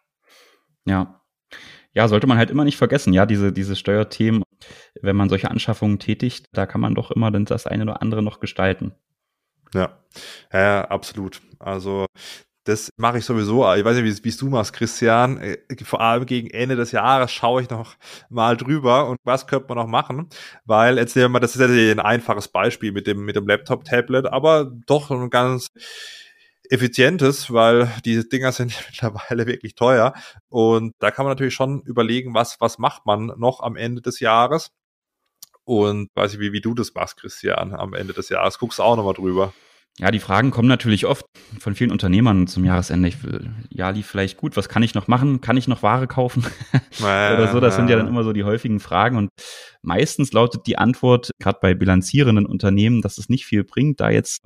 Ja. 0.84 1.22
Ja, 1.92 2.08
sollte 2.08 2.26
man 2.26 2.38
halt 2.38 2.50
immer 2.50 2.64
nicht 2.64 2.76
vergessen, 2.76 3.12
ja, 3.12 3.26
diese, 3.26 3.52
diese 3.52 3.74
Steuerthemen, 3.74 4.44
wenn 5.00 5.16
man 5.16 5.28
solche 5.28 5.50
Anschaffungen 5.50 5.98
tätigt, 5.98 6.46
da 6.52 6.66
kann 6.66 6.80
man 6.80 6.94
doch 6.94 7.10
immer 7.10 7.30
das 7.30 7.66
eine 7.66 7.84
oder 7.84 8.02
andere 8.02 8.22
noch 8.22 8.40
gestalten. 8.40 8.92
Ja, 9.74 9.98
ja, 10.52 10.84
absolut. 10.84 11.40
Also 11.58 12.06
das 12.64 12.90
mache 12.96 13.18
ich 13.18 13.24
sowieso. 13.24 13.72
Ich 13.74 13.84
weiß 13.84 13.96
nicht, 13.96 14.24
wie 14.24 14.28
es 14.28 14.36
du 14.36 14.48
machst, 14.48 14.72
Christian. 14.72 15.38
Äh, 15.38 15.58
vor 15.82 16.00
allem 16.00 16.26
gegen 16.26 16.50
Ende 16.50 16.76
des 16.76 16.92
Jahres 16.92 17.32
schaue 17.32 17.62
ich 17.62 17.70
noch 17.70 17.96
mal 18.28 18.56
drüber 18.56 19.08
und 19.08 19.18
was 19.24 19.46
könnte 19.46 19.66
man 19.68 19.78
noch 19.78 19.86
machen? 19.86 20.28
Weil 20.64 20.98
jetzt 20.98 21.16
nehmen 21.16 21.26
wir 21.26 21.28
mal, 21.30 21.40
das 21.40 21.56
ist 21.56 21.60
ja 21.60 21.92
ein 21.92 22.00
einfaches 22.00 22.48
Beispiel 22.48 22.92
mit 22.92 23.06
dem, 23.06 23.24
mit 23.24 23.36
dem 23.36 23.46
Laptop-Tablet, 23.46 24.26
aber 24.26 24.70
doch 24.86 25.10
ein 25.10 25.30
ganz 25.30 25.68
effizientes, 26.70 27.52
weil 27.52 27.92
diese 28.04 28.24
Dinger 28.24 28.52
sind 28.52 28.74
mittlerweile 28.88 29.46
wirklich 29.46 29.74
teuer. 29.74 30.14
Und 30.48 30.94
da 31.00 31.10
kann 31.10 31.24
man 31.24 31.32
natürlich 31.32 31.54
schon 31.54 31.82
überlegen, 31.82 32.34
was, 32.34 32.60
was 32.60 32.78
macht 32.78 33.06
man 33.06 33.32
noch 33.36 33.60
am 33.60 33.76
Ende 33.76 34.00
des 34.00 34.20
Jahres. 34.20 34.70
Und 35.64 36.08
weiß 36.14 36.34
ich, 36.34 36.40
wie, 36.40 36.52
wie 36.52 36.60
du 36.60 36.74
das 36.74 36.94
machst, 36.94 37.18
Christian, 37.18 37.74
am 37.74 37.94
Ende 37.94 38.12
des 38.12 38.28
Jahres. 38.28 38.58
Guckst 38.58 38.80
auch 38.80 38.96
nochmal 38.96 39.14
drüber. 39.14 39.52
Ja, 39.98 40.10
die 40.10 40.18
Fragen 40.18 40.50
kommen 40.50 40.68
natürlich 40.68 41.04
oft 41.04 41.26
von 41.58 41.74
vielen 41.74 41.90
Unternehmern 41.90 42.46
zum 42.46 42.64
Jahresende. 42.64 43.08
Ich 43.08 43.22
will, 43.22 43.50
ja, 43.68 43.90
lief 43.90 44.06
vielleicht 44.06 44.38
gut, 44.38 44.56
was 44.56 44.70
kann 44.70 44.82
ich 44.82 44.94
noch 44.94 45.08
machen? 45.08 45.42
Kann 45.42 45.58
ich 45.58 45.68
noch 45.68 45.82
Ware 45.82 46.06
kaufen? 46.06 46.46
Oder 47.34 47.52
so, 47.52 47.60
das 47.60 47.76
sind 47.76 47.90
ja 47.90 47.96
dann 47.96 48.08
immer 48.08 48.24
so 48.24 48.32
die 48.32 48.44
häufigen 48.44 48.80
Fragen. 48.80 49.18
Und 49.18 49.28
meistens 49.82 50.32
lautet 50.32 50.66
die 50.66 50.78
Antwort, 50.78 51.30
gerade 51.38 51.58
bei 51.60 51.74
bilanzierenden 51.74 52.46
Unternehmen, 52.46 53.02
dass 53.02 53.18
es 53.18 53.28
nicht 53.28 53.44
viel 53.44 53.62
bringt, 53.62 54.00
da 54.00 54.08
jetzt 54.10 54.42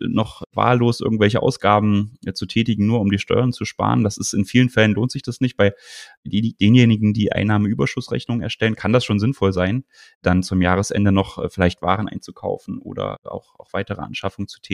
noch 0.00 0.42
wahllos 0.52 1.00
irgendwelche 1.00 1.42
Ausgaben 1.42 2.14
äh, 2.24 2.32
zu 2.32 2.46
tätigen, 2.46 2.86
nur 2.86 3.00
um 3.00 3.10
die 3.10 3.18
Steuern 3.18 3.52
zu 3.52 3.66
sparen. 3.66 4.04
Das 4.04 4.16
ist 4.16 4.32
in 4.32 4.46
vielen 4.46 4.70
Fällen 4.70 4.94
lohnt 4.94 5.10
sich 5.10 5.22
das 5.22 5.40
nicht. 5.40 5.56
Bei 5.56 5.74
denjenigen, 6.24 7.12
die 7.12 7.32
Einnahmeüberschussrechnungen 7.32 8.42
erstellen, 8.42 8.74
kann 8.74 8.94
das 8.94 9.04
schon 9.04 9.18
sinnvoll 9.18 9.52
sein, 9.52 9.84
dann 10.22 10.42
zum 10.42 10.62
Jahresende 10.62 11.12
noch 11.12 11.36
äh, 11.36 11.50
vielleicht 11.50 11.82
Waren 11.82 12.08
einzukaufen 12.08 12.78
oder 12.78 13.18
auch, 13.24 13.54
auch 13.58 13.72
weitere 13.72 14.00
Anschaffungen 14.00 14.48
zu 14.48 14.60
tätigen. 14.60 14.67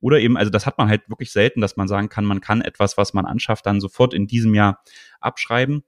Oder 0.00 0.20
eben, 0.20 0.36
also 0.36 0.50
das 0.50 0.66
hat 0.66 0.78
man 0.78 0.88
halt 0.88 1.08
wirklich 1.08 1.32
selten, 1.32 1.60
dass 1.60 1.76
man 1.76 1.88
sagen 1.88 2.08
kann, 2.08 2.24
man 2.24 2.40
kann 2.40 2.60
etwas, 2.60 2.96
was 2.96 3.14
man 3.14 3.26
anschafft, 3.26 3.66
dann 3.66 3.80
sofort 3.80 4.14
in 4.14 4.26
diesem 4.26 4.54
Jahr 4.54 4.82
abschreiben. 5.20 5.82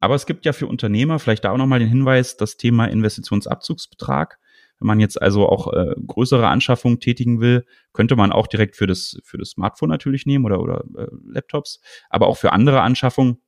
Aber 0.00 0.14
es 0.14 0.26
gibt 0.26 0.44
ja 0.44 0.52
für 0.52 0.66
Unternehmer 0.66 1.18
vielleicht 1.18 1.44
da 1.44 1.52
auch 1.52 1.56
nochmal 1.56 1.78
den 1.78 1.88
Hinweis, 1.88 2.36
das 2.36 2.56
Thema 2.56 2.86
Investitionsabzugsbetrag. 2.86 4.38
Wenn 4.78 4.86
man 4.88 5.00
jetzt 5.00 5.20
also 5.20 5.48
auch 5.48 5.72
äh, 5.72 5.94
größere 6.06 6.48
Anschaffungen 6.48 7.00
tätigen 7.00 7.40
will, 7.40 7.64
könnte 7.94 8.14
man 8.14 8.30
auch 8.30 8.46
direkt 8.46 8.76
für 8.76 8.86
das, 8.86 9.18
für 9.24 9.38
das 9.38 9.50
Smartphone 9.50 9.88
natürlich 9.88 10.26
nehmen 10.26 10.44
oder, 10.44 10.60
oder 10.60 10.84
äh, 10.98 11.06
Laptops. 11.24 11.80
Aber 12.10 12.26
auch 12.26 12.36
für 12.36 12.52
andere 12.52 12.82
Anschaffungen 12.82 13.38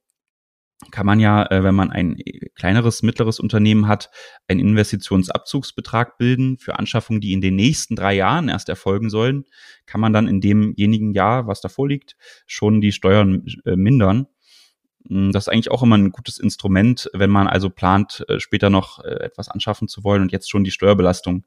kann 0.93 1.07
man 1.07 1.19
ja, 1.19 1.45
äh, 1.51 1.65
wenn 1.65 1.75
man 1.75 1.91
ein 1.91 2.17
äh, 2.19 2.49
kleineres, 2.55 3.03
mittleres 3.03 3.41
Unternehmen 3.41 3.89
hat, 3.89 4.11
einen 4.47 4.61
Investitionsabzugsbetrag 4.61 6.19
bilden 6.19 6.57
für 6.59 6.79
Anschaffungen, 6.79 7.21
die 7.21 7.33
in 7.33 7.41
den 7.41 7.57
nächsten 7.57 7.97
drei 7.97 8.15
Jahren 8.15 8.49
erst 8.49 8.69
erfolgen 8.69 9.11
sollen, 9.11 9.45
kann 9.87 10.01
man 10.01 10.13
dann 10.13 10.29
in 10.29 10.41
demjenigen 10.41 11.13
Jahr, 11.13 11.47
was 11.47 11.61
davor 11.61 11.89
liegt, 11.89 12.17
schon 12.47 12.81
die 12.81 12.93
Steuern 12.93 13.45
äh, 13.65 13.75
mindern. 13.75 14.29
Hm, 15.09 15.33
das 15.33 15.45
ist 15.45 15.49
eigentlich 15.49 15.71
auch 15.71 15.83
immer 15.83 15.99
ein 15.99 16.13
gutes 16.13 16.39
Instrument, 16.39 17.11
wenn 17.13 17.31
man 17.31 17.49
also 17.49 17.71
plant, 17.71 18.25
später 18.39 18.71
noch 18.71 19.05
etwas 19.05 19.49
anschaffen 19.49 19.89
zu 19.89 20.05
wollen 20.05 20.23
und 20.23 20.33
jetzt 20.33 20.49
schon 20.49 20.65
die 20.65 20.71
Steuerbelastung 20.71 21.45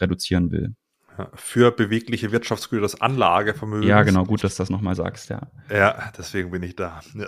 reduzieren 0.00 0.50
will 0.50 0.74
für 1.34 1.70
bewegliche 1.70 2.32
Wirtschaftsgüter 2.32 2.82
das 2.82 3.00
Anlagevermögen. 3.00 3.88
Ja, 3.88 4.02
genau, 4.02 4.24
gut, 4.24 4.42
dass 4.44 4.56
du 4.56 4.62
das 4.62 4.70
nochmal 4.70 4.94
sagst, 4.94 5.30
ja. 5.30 5.42
Ja, 5.70 6.12
deswegen 6.16 6.50
bin 6.50 6.62
ich 6.62 6.76
da. 6.76 7.00
ja, 7.14 7.24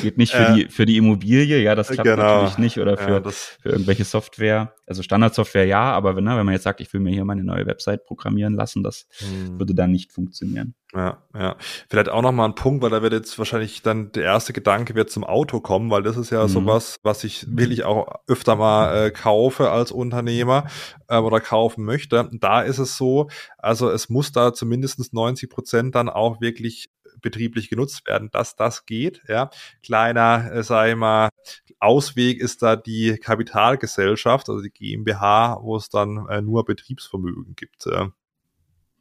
geht 0.00 0.18
nicht 0.18 0.32
für, 0.32 0.48
äh, 0.48 0.54
die, 0.54 0.68
für 0.68 0.86
die 0.86 0.96
Immobilie, 0.96 1.60
ja, 1.60 1.74
das 1.74 1.88
klappt 1.88 2.08
genau. 2.08 2.22
natürlich 2.22 2.58
nicht 2.58 2.78
oder 2.78 2.96
für, 2.96 3.22
ja, 3.24 3.30
für 3.30 3.68
irgendwelche 3.68 4.04
Software. 4.04 4.74
Also 4.86 5.02
Standardsoftware 5.02 5.66
ja, 5.66 5.92
aber 5.92 6.16
wenn, 6.16 6.24
ne, 6.24 6.36
wenn 6.36 6.44
man 6.44 6.54
jetzt 6.54 6.64
sagt, 6.64 6.80
ich 6.80 6.92
will 6.92 7.00
mir 7.00 7.12
hier 7.12 7.24
meine 7.24 7.44
neue 7.44 7.66
Website 7.66 8.04
programmieren 8.04 8.54
lassen, 8.54 8.82
das 8.82 9.06
hm. 9.18 9.58
würde 9.58 9.74
dann 9.74 9.90
nicht 9.90 10.12
funktionieren. 10.12 10.74
Ja, 10.94 11.22
ja. 11.34 11.56
Vielleicht 11.88 12.10
auch 12.10 12.20
nochmal 12.20 12.48
ein 12.48 12.54
Punkt, 12.54 12.82
weil 12.82 12.90
da 12.90 13.00
wird 13.00 13.14
jetzt 13.14 13.38
wahrscheinlich 13.38 13.80
dann 13.80 14.12
der 14.12 14.24
erste 14.24 14.52
Gedanke 14.52 14.94
wird 14.94 15.10
zum 15.10 15.24
Auto 15.24 15.60
kommen, 15.60 15.90
weil 15.90 16.02
das 16.02 16.18
ist 16.18 16.30
ja 16.30 16.42
mhm. 16.42 16.48
sowas, 16.48 17.00
was 17.02 17.24
ich 17.24 17.46
wirklich 17.48 17.84
auch 17.84 18.12
öfter 18.26 18.56
mal 18.56 19.06
äh, 19.06 19.10
kaufe 19.10 19.70
als 19.70 19.90
Unternehmer 19.90 20.66
äh, 21.08 21.16
oder 21.16 21.40
kaufen 21.40 21.84
möchte. 21.84 22.28
Da 22.32 22.60
ist 22.60 22.78
es 22.78 22.98
so, 22.98 23.28
also 23.56 23.90
es 23.90 24.10
muss 24.10 24.32
da 24.32 24.52
zumindest 24.52 25.14
90 25.14 25.48
Prozent 25.48 25.94
dann 25.94 26.10
auch 26.10 26.42
wirklich 26.42 26.90
betrieblich 27.22 27.70
genutzt 27.70 28.06
werden, 28.06 28.28
dass 28.30 28.56
das 28.56 28.84
geht. 28.84 29.22
Ja, 29.28 29.48
kleiner, 29.82 30.52
äh, 30.52 30.62
sag 30.62 30.90
ich 30.90 30.96
mal, 30.96 31.30
Ausweg 31.78 32.38
ist 32.40 32.62
da 32.62 32.76
die 32.76 33.16
Kapitalgesellschaft, 33.16 34.50
also 34.50 34.60
die 34.60 34.70
GmbH, 34.70 35.58
wo 35.62 35.76
es 35.76 35.88
dann 35.88 36.26
äh, 36.28 36.42
nur 36.42 36.64
Betriebsvermögen 36.66 37.54
gibt. 37.56 37.86
Äh. 37.86 38.08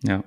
Ja. 0.04 0.24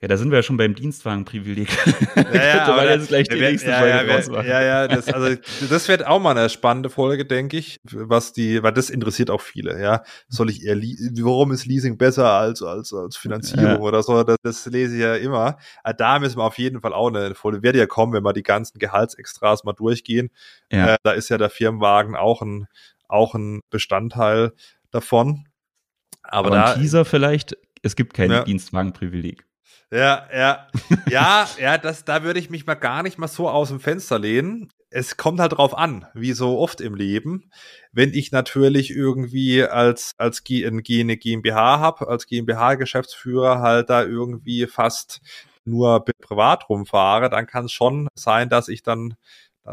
Ja, 0.00 0.08
da 0.08 0.16
sind 0.16 0.30
wir 0.30 0.38
ja 0.38 0.42
schon 0.42 0.56
beim 0.56 0.74
Dienstwagenprivileg. 0.74 1.68
Ja, 2.32 2.84
ja, 2.84 2.94
jetzt 2.94 3.08
gleich 3.08 3.28
die 3.28 3.38
wär, 3.38 3.50
nächste 3.50 3.70
ja, 3.70 3.78
Folge 3.78 4.06
ja, 4.06 4.14
rausmachen. 4.14 4.46
Ja, 4.46 4.62
ja, 4.62 4.88
das, 4.88 5.08
also, 5.08 5.36
das 5.70 5.88
wird 5.88 6.06
auch 6.06 6.20
mal 6.20 6.36
eine 6.36 6.48
spannende 6.48 6.90
Folge, 6.90 7.24
denke 7.24 7.56
ich, 7.56 7.80
was 7.84 8.32
die, 8.32 8.62
weil 8.62 8.72
das 8.72 8.90
interessiert 8.90 9.30
auch 9.30 9.40
viele, 9.40 9.80
ja. 9.80 10.02
Soll 10.28 10.50
ich 10.50 10.64
eher, 10.64 10.76
warum 10.76 11.52
ist 11.52 11.66
Leasing 11.66 11.98
besser 11.98 12.30
als, 12.30 12.62
als, 12.62 12.92
als 12.92 13.16
Finanzierung 13.16 13.64
ja. 13.66 13.78
oder 13.78 14.02
so? 14.02 14.22
Das, 14.22 14.36
das, 14.42 14.66
lese 14.66 14.96
ich 14.96 15.02
ja 15.02 15.14
immer. 15.14 15.58
Aber 15.82 15.94
da 15.94 16.18
müssen 16.18 16.38
wir 16.38 16.44
auf 16.44 16.58
jeden 16.58 16.80
Fall 16.80 16.92
auch 16.92 17.08
eine 17.08 17.34
Folge, 17.34 17.62
wird 17.62 17.76
ja 17.76 17.86
kommen, 17.86 18.12
wenn 18.12 18.24
wir 18.24 18.32
die 18.32 18.42
ganzen 18.42 18.78
Gehaltsextras 18.78 19.64
mal 19.64 19.72
durchgehen. 19.72 20.30
Ja. 20.70 20.94
Äh, 20.94 20.96
da 21.02 21.12
ist 21.12 21.28
ja 21.28 21.38
der 21.38 21.50
Firmenwagen 21.50 22.16
auch 22.16 22.42
ein, 22.42 22.66
auch 23.08 23.34
ein 23.34 23.60
Bestandteil 23.70 24.52
davon. 24.90 25.46
Aber, 26.22 26.48
Aber 26.48 26.56
da, 26.56 26.72
ein 26.72 26.80
Teaser 26.80 27.04
vielleicht, 27.04 27.56
es 27.82 27.96
gibt 27.96 28.14
kein 28.14 28.30
ja. 28.30 28.44
Dienstwagenprivileg. 28.44 29.46
Ja, 29.90 30.26
ja. 30.34 30.66
Ja, 31.08 31.48
ja, 31.60 31.78
das, 31.78 32.04
da 32.04 32.22
würde 32.22 32.40
ich 32.40 32.50
mich 32.50 32.66
mal 32.66 32.74
gar 32.74 33.02
nicht 33.02 33.18
mal 33.18 33.28
so 33.28 33.48
aus 33.48 33.68
dem 33.68 33.80
Fenster 33.80 34.18
lehnen. 34.18 34.70
Es 34.90 35.16
kommt 35.16 35.40
halt 35.40 35.52
drauf 35.52 35.76
an, 35.76 36.06
wie 36.14 36.32
so 36.32 36.58
oft 36.58 36.80
im 36.80 36.94
Leben. 36.94 37.50
Wenn 37.92 38.14
ich 38.14 38.32
natürlich 38.32 38.90
irgendwie 38.90 39.62
als, 39.64 40.12
als 40.16 40.42
eine 40.48 40.82
GmbH 40.82 41.78
habe, 41.80 42.08
als 42.08 42.26
GmbH-Geschäftsführer 42.26 43.60
halt 43.60 43.90
da 43.90 44.02
irgendwie 44.04 44.66
fast 44.66 45.20
nur 45.64 46.04
privat 46.04 46.68
rumfahre, 46.68 47.28
dann 47.28 47.46
kann 47.46 47.66
es 47.66 47.72
schon 47.72 48.08
sein, 48.14 48.48
dass 48.48 48.68
ich 48.68 48.82
dann 48.82 49.16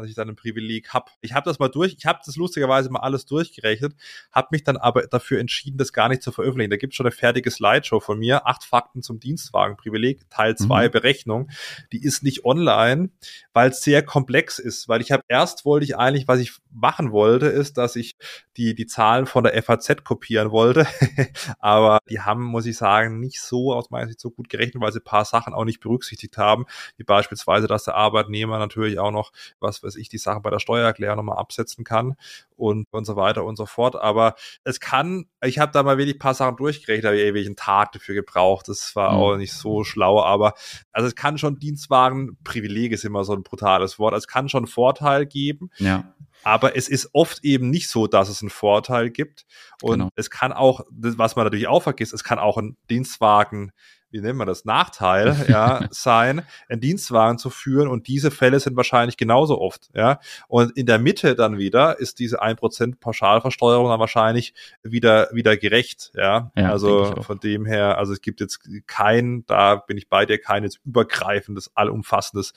dass 0.02 0.10
ich 0.10 0.16
dann 0.16 0.30
ein 0.30 0.36
Privileg 0.36 0.94
habe. 0.94 1.12
Ich 1.22 1.34
habe 1.34 1.46
das 1.46 1.60
mal 1.60 1.70
durch, 1.70 1.96
ich 1.98 2.06
habe 2.06 2.20
das 2.26 2.36
lustigerweise 2.36 2.90
mal 2.90 3.00
alles 3.00 3.26
durchgerechnet, 3.26 3.94
habe 4.32 4.48
mich 4.52 4.64
dann 4.64 4.78
aber 4.78 5.08
dafür 5.08 5.40
entschieden, 5.40 5.78
das 5.78 5.94
gar 5.94 6.10
nicht 6.10 6.22
zu 6.22 6.32
veröffentlichen. 6.32 6.72
Da 6.72 6.78
gibt 6.78 6.94
es 6.94 6.98
schon 6.98 7.06
eine 7.06 7.12
fertige 7.12 7.52
Slideshow 7.52 8.00
von 8.00 8.20
mir, 8.20 8.48
acht 8.48 8.64
Fakten 8.64 9.02
zum 9.02 9.20
Dienstwagenprivileg, 9.20 10.30
Teil 10.30 10.56
zwei 10.56 10.88
mhm. 10.88 10.92
Berechnung. 10.92 11.50
Die 11.92 12.04
ist 12.04 12.24
nicht 12.24 12.46
online, 12.46 13.10
weil 13.54 13.70
es 13.70 13.82
sehr 13.82 14.04
komplex 14.04 14.60
ist, 14.60 14.88
weil 14.88 15.02
ich 15.02 15.12
habe 15.12 15.24
erst 15.28 15.66
wollte 15.66 15.86
ich 15.86 15.98
eigentlich, 15.98 16.28
was 16.28 16.40
ich 16.40 16.54
machen 16.72 17.12
wollte, 17.12 17.48
ist, 17.48 17.78
dass 17.78 17.96
ich 17.96 18.16
die, 18.58 18.76
die 18.76 18.86
Zahlen 18.86 19.26
von 19.26 19.44
der 19.44 19.62
FAZ 19.62 20.04
kopieren 20.04 20.52
wollte. 20.52 20.88
aber 21.60 22.00
die 22.10 22.22
haben, 22.22 22.44
muss 22.44 22.66
ich 22.66 22.78
sagen, 22.78 23.20
nicht 23.20 23.42
so 23.42 23.74
aus 23.74 23.90
meiner 23.90 24.08
Sicht 24.08 24.20
so 24.20 24.32
gut 24.32 24.50
gerechnet, 24.50 24.82
weil 24.82 24.92
sie 24.92 25.00
ein 25.00 25.04
paar 25.04 25.26
Sachen 25.26 25.54
auch 25.54 25.66
nicht 25.66 25.80
berücksichtigt 25.80 26.38
haben, 26.38 26.66
wie 26.98 27.04
beispielsweise, 27.04 27.68
dass 27.68 27.84
der 27.84 27.96
Arbeitnehmer 27.96 28.60
natürlich 28.60 29.00
auch 29.00 29.12
noch, 29.12 29.32
was 29.60 29.83
weiß 29.84 29.96
ich, 29.96 30.10
die 30.10 30.18
Sachen 30.18 30.42
bei 30.42 30.50
der 30.50 30.60
Steuererklärung 30.60 31.18
nochmal 31.18 31.38
absetzen 31.38 31.84
kann 31.84 32.16
und, 32.56 32.88
und 32.92 33.06
so 33.06 33.16
weiter 33.16 33.44
und 33.44 33.56
so 33.56 33.66
fort. 33.66 33.96
Aber 33.96 34.36
es 34.64 34.80
kann, 34.80 35.26
ich 35.44 35.60
habe 35.60 35.72
da 35.72 35.84
mal 35.84 36.00
ein 36.00 36.20
paar 36.20 36.34
Sachen 36.34 36.58
durchgerechnet, 36.58 37.06
habe 37.06 37.20
ewig 37.20 37.46
einen 37.46 37.56
Tag 37.56 37.92
dafür 37.92 38.16
gebraucht. 38.16 38.68
Das 38.68 38.96
war 38.96 39.14
mhm. 39.14 39.18
auch 39.18 39.38
nicht 39.38 39.54
so 39.54 39.84
schlau, 39.84 40.22
aber 40.22 40.54
also 40.92 41.08
es 41.08 41.16
kann 41.16 41.38
schon 41.38 41.60
Dienstwagen, 41.60 42.38
Privileg 42.44 42.92
ist 42.92 43.06
immer 43.06 43.24
so 43.24 43.34
ein 43.34 43.44
brutales 43.44 44.00
Wort, 44.00 44.14
es 44.14 44.28
kann 44.28 44.50
schon 44.50 44.68
Vorteil 44.68 45.26
geben. 45.26 45.70
Ja. 45.78 46.14
Aber 46.44 46.76
es 46.76 46.90
ist 46.90 47.10
oft 47.14 47.44
eben 47.44 47.70
nicht 47.70 47.90
so, 47.90 48.08
dass 48.08 48.30
es 48.30 48.42
einen 48.42 48.50
Vorteil 48.50 49.10
gibt. 49.10 49.46
Und 49.82 50.00
genau. 50.00 50.10
es 50.16 50.30
kann 50.30 50.52
auch, 50.52 50.82
was 50.90 51.36
man 51.36 51.46
natürlich 51.46 51.68
auch 51.68 51.84
vergisst, 51.84 52.14
es 52.14 52.24
kann 52.24 52.38
auch 52.38 52.58
ein 52.58 52.76
Dienstwagen 52.90 53.72
wie 54.14 54.22
nennt 54.22 54.38
man 54.38 54.48
das, 54.48 54.64
Nachteil 54.64 55.36
ja, 55.50 55.88
sein, 55.90 56.44
einen 56.70 56.80
Dienstwagen 56.80 57.38
zu 57.38 57.50
führen 57.50 57.88
und 57.88 58.08
diese 58.08 58.32
Fälle 58.32 58.60
sind 58.60 58.78
wahrscheinlich 58.78 59.18
genauso 59.18 59.60
oft. 59.60 59.90
Ja. 59.94 60.20
Und 60.48 60.78
in 60.78 60.86
der 60.86 61.00
Mitte 61.00 61.36
dann 61.36 61.58
wieder 61.58 62.00
ist 62.00 62.20
diese 62.20 62.42
1% 62.42 63.00
Pauschalversteuerung 63.00 63.90
dann 63.90 64.00
wahrscheinlich 64.00 64.54
wieder, 64.84 65.30
wieder 65.34 65.58
gerecht. 65.58 66.12
Ja. 66.16 66.52
ja 66.56 66.70
also 66.70 67.16
von 67.22 67.40
dem 67.40 67.66
her, 67.66 67.98
also 67.98 68.14
es 68.14 68.22
gibt 68.22 68.40
jetzt 68.40 68.70
kein, 68.88 69.46
da 69.48 69.76
bin 69.76 69.98
ich 69.98 70.08
bei 70.08 70.26
dir, 70.26 70.40
kein 70.40 70.64
jetzt 70.64 70.80
übergreifendes, 70.86 71.72
allumfassendes 71.76 72.54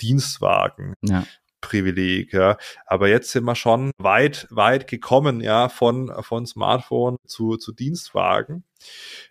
Dienstwagen. 0.00 0.94
Ja. 1.02 1.24
Privileg, 1.60 2.32
ja. 2.32 2.56
Aber 2.86 3.08
jetzt 3.08 3.30
sind 3.30 3.44
wir 3.44 3.54
schon 3.54 3.90
weit, 3.98 4.46
weit 4.50 4.86
gekommen, 4.86 5.40
ja, 5.40 5.68
von, 5.68 6.12
von 6.20 6.46
Smartphone 6.46 7.16
zu, 7.26 7.56
zu 7.56 7.72
Dienstwagen. 7.72 8.64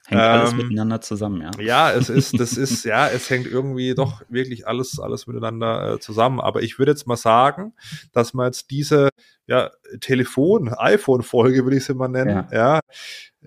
Hängt 0.07 0.21
ähm, 0.21 0.27
alles 0.27 0.53
miteinander 0.53 1.01
zusammen, 1.01 1.41
ja. 1.41 1.51
Ja, 1.59 1.91
es 1.91 2.09
ist, 2.09 2.39
das 2.39 2.53
ist, 2.57 2.83
ja, 2.83 3.07
es 3.07 3.29
hängt 3.29 3.47
irgendwie 3.47 3.95
doch 3.95 4.21
wirklich 4.29 4.67
alles, 4.67 4.99
alles 4.99 5.27
miteinander 5.27 5.93
äh, 5.93 5.99
zusammen. 5.99 6.39
Aber 6.39 6.61
ich 6.61 6.79
würde 6.79 6.91
jetzt 6.91 7.07
mal 7.07 7.17
sagen, 7.17 7.73
dass 8.11 8.33
man 8.33 8.47
jetzt 8.47 8.71
diese, 8.71 9.09
ja, 9.47 9.71
Telefon, 10.01 10.73
iPhone-Folge, 10.73 11.63
würde 11.63 11.77
ich 11.77 11.85
sie 11.85 11.93
mal 11.93 12.09
nennen, 12.09 12.47
ja. 12.51 12.57
ja. 12.75 12.79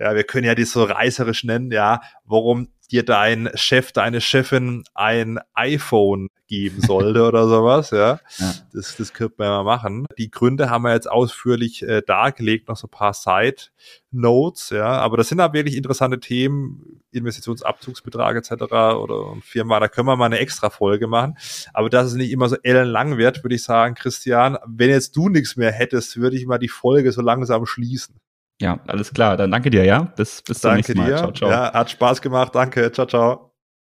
Ja, 0.01 0.15
wir 0.15 0.25
können 0.25 0.47
ja 0.47 0.55
die 0.55 0.65
so 0.65 0.83
reißerisch 0.83 1.45
nennen, 1.45 1.71
ja, 1.71 2.01
warum 2.25 2.69
dir 2.91 3.05
dein 3.05 3.51
Chef, 3.55 3.93
deine 3.93 4.23
Chefin 4.23 4.83
ein 4.95 5.39
iPhone 5.55 6.29
geben 6.49 6.81
sollte 6.87 7.23
oder 7.27 7.47
sowas, 7.47 7.91
ja. 7.91 8.19
ja. 8.39 8.55
Das, 8.73 8.97
das 8.97 9.13
könnte 9.13 9.35
man 9.39 9.49
ja 9.49 9.63
mal 9.63 9.77
machen. 9.77 10.07
Die 10.17 10.31
Gründe 10.31 10.71
haben 10.71 10.83
wir 10.83 10.95
jetzt 10.95 11.09
ausführlich 11.09 11.83
äh, 11.83 12.01
dargelegt, 12.01 12.69
noch 12.69 12.79
so 12.79 12.87
ein 12.87 12.91
paar 12.91 13.13
Side-Notes, 13.13 14.71
ja. 14.71 14.87
Aber 14.87 15.19
das 15.19 15.29
sind 15.29 15.41
halt 15.41 15.53
wirklich 15.53 15.77
interessante 15.77 16.19
Themen, 16.19 17.03
Investitionsabzugsbetrag 17.13 18.37
etc. 18.37 18.53
oder 18.95 19.37
Firma, 19.43 19.81
da 19.81 19.89
können 19.89 20.09
wir 20.09 20.17
mal 20.17 20.27
eine 20.27 20.39
extra 20.39 20.71
Folge 20.71 21.09
machen. 21.09 21.37
Aber 21.75 21.91
dass 21.91 22.07
es 22.07 22.15
nicht 22.15 22.31
immer 22.31 22.49
so 22.49 22.57
ellenlang 22.63 23.19
wird, 23.19 23.45
würde 23.45 23.55
ich 23.55 23.63
sagen, 23.63 23.95
Christian, 23.97 24.57
wenn 24.67 24.89
jetzt 24.89 25.15
du 25.15 25.29
nichts 25.29 25.57
mehr 25.57 25.73
hättest, 25.73 26.17
würde 26.17 26.37
ich 26.37 26.47
mal 26.47 26.59
die 26.59 26.69
Folge 26.69 27.13
so 27.13 27.21
langsam 27.21 27.67
schließen. 27.67 28.17
Ja, 28.61 28.79
alles 28.87 29.13
klar. 29.13 29.37
Dann 29.37 29.51
danke 29.51 29.71
dir, 29.71 29.85
ja. 29.85 30.03
Bis, 30.17 30.43
bis 30.43 30.61
zum 30.61 30.69
danke 30.71 30.77
nächsten 30.79 30.99
Mal. 30.99 31.09
Dir. 31.11 31.17
Ciao, 31.17 31.33
ciao. 31.33 31.51
Ja, 31.51 31.73
hat 31.73 31.91
Spaß 31.91 32.21
gemacht. 32.21 32.55
Danke. 32.55 32.93
Ciao, 32.93 33.07
ciao. 33.07 33.50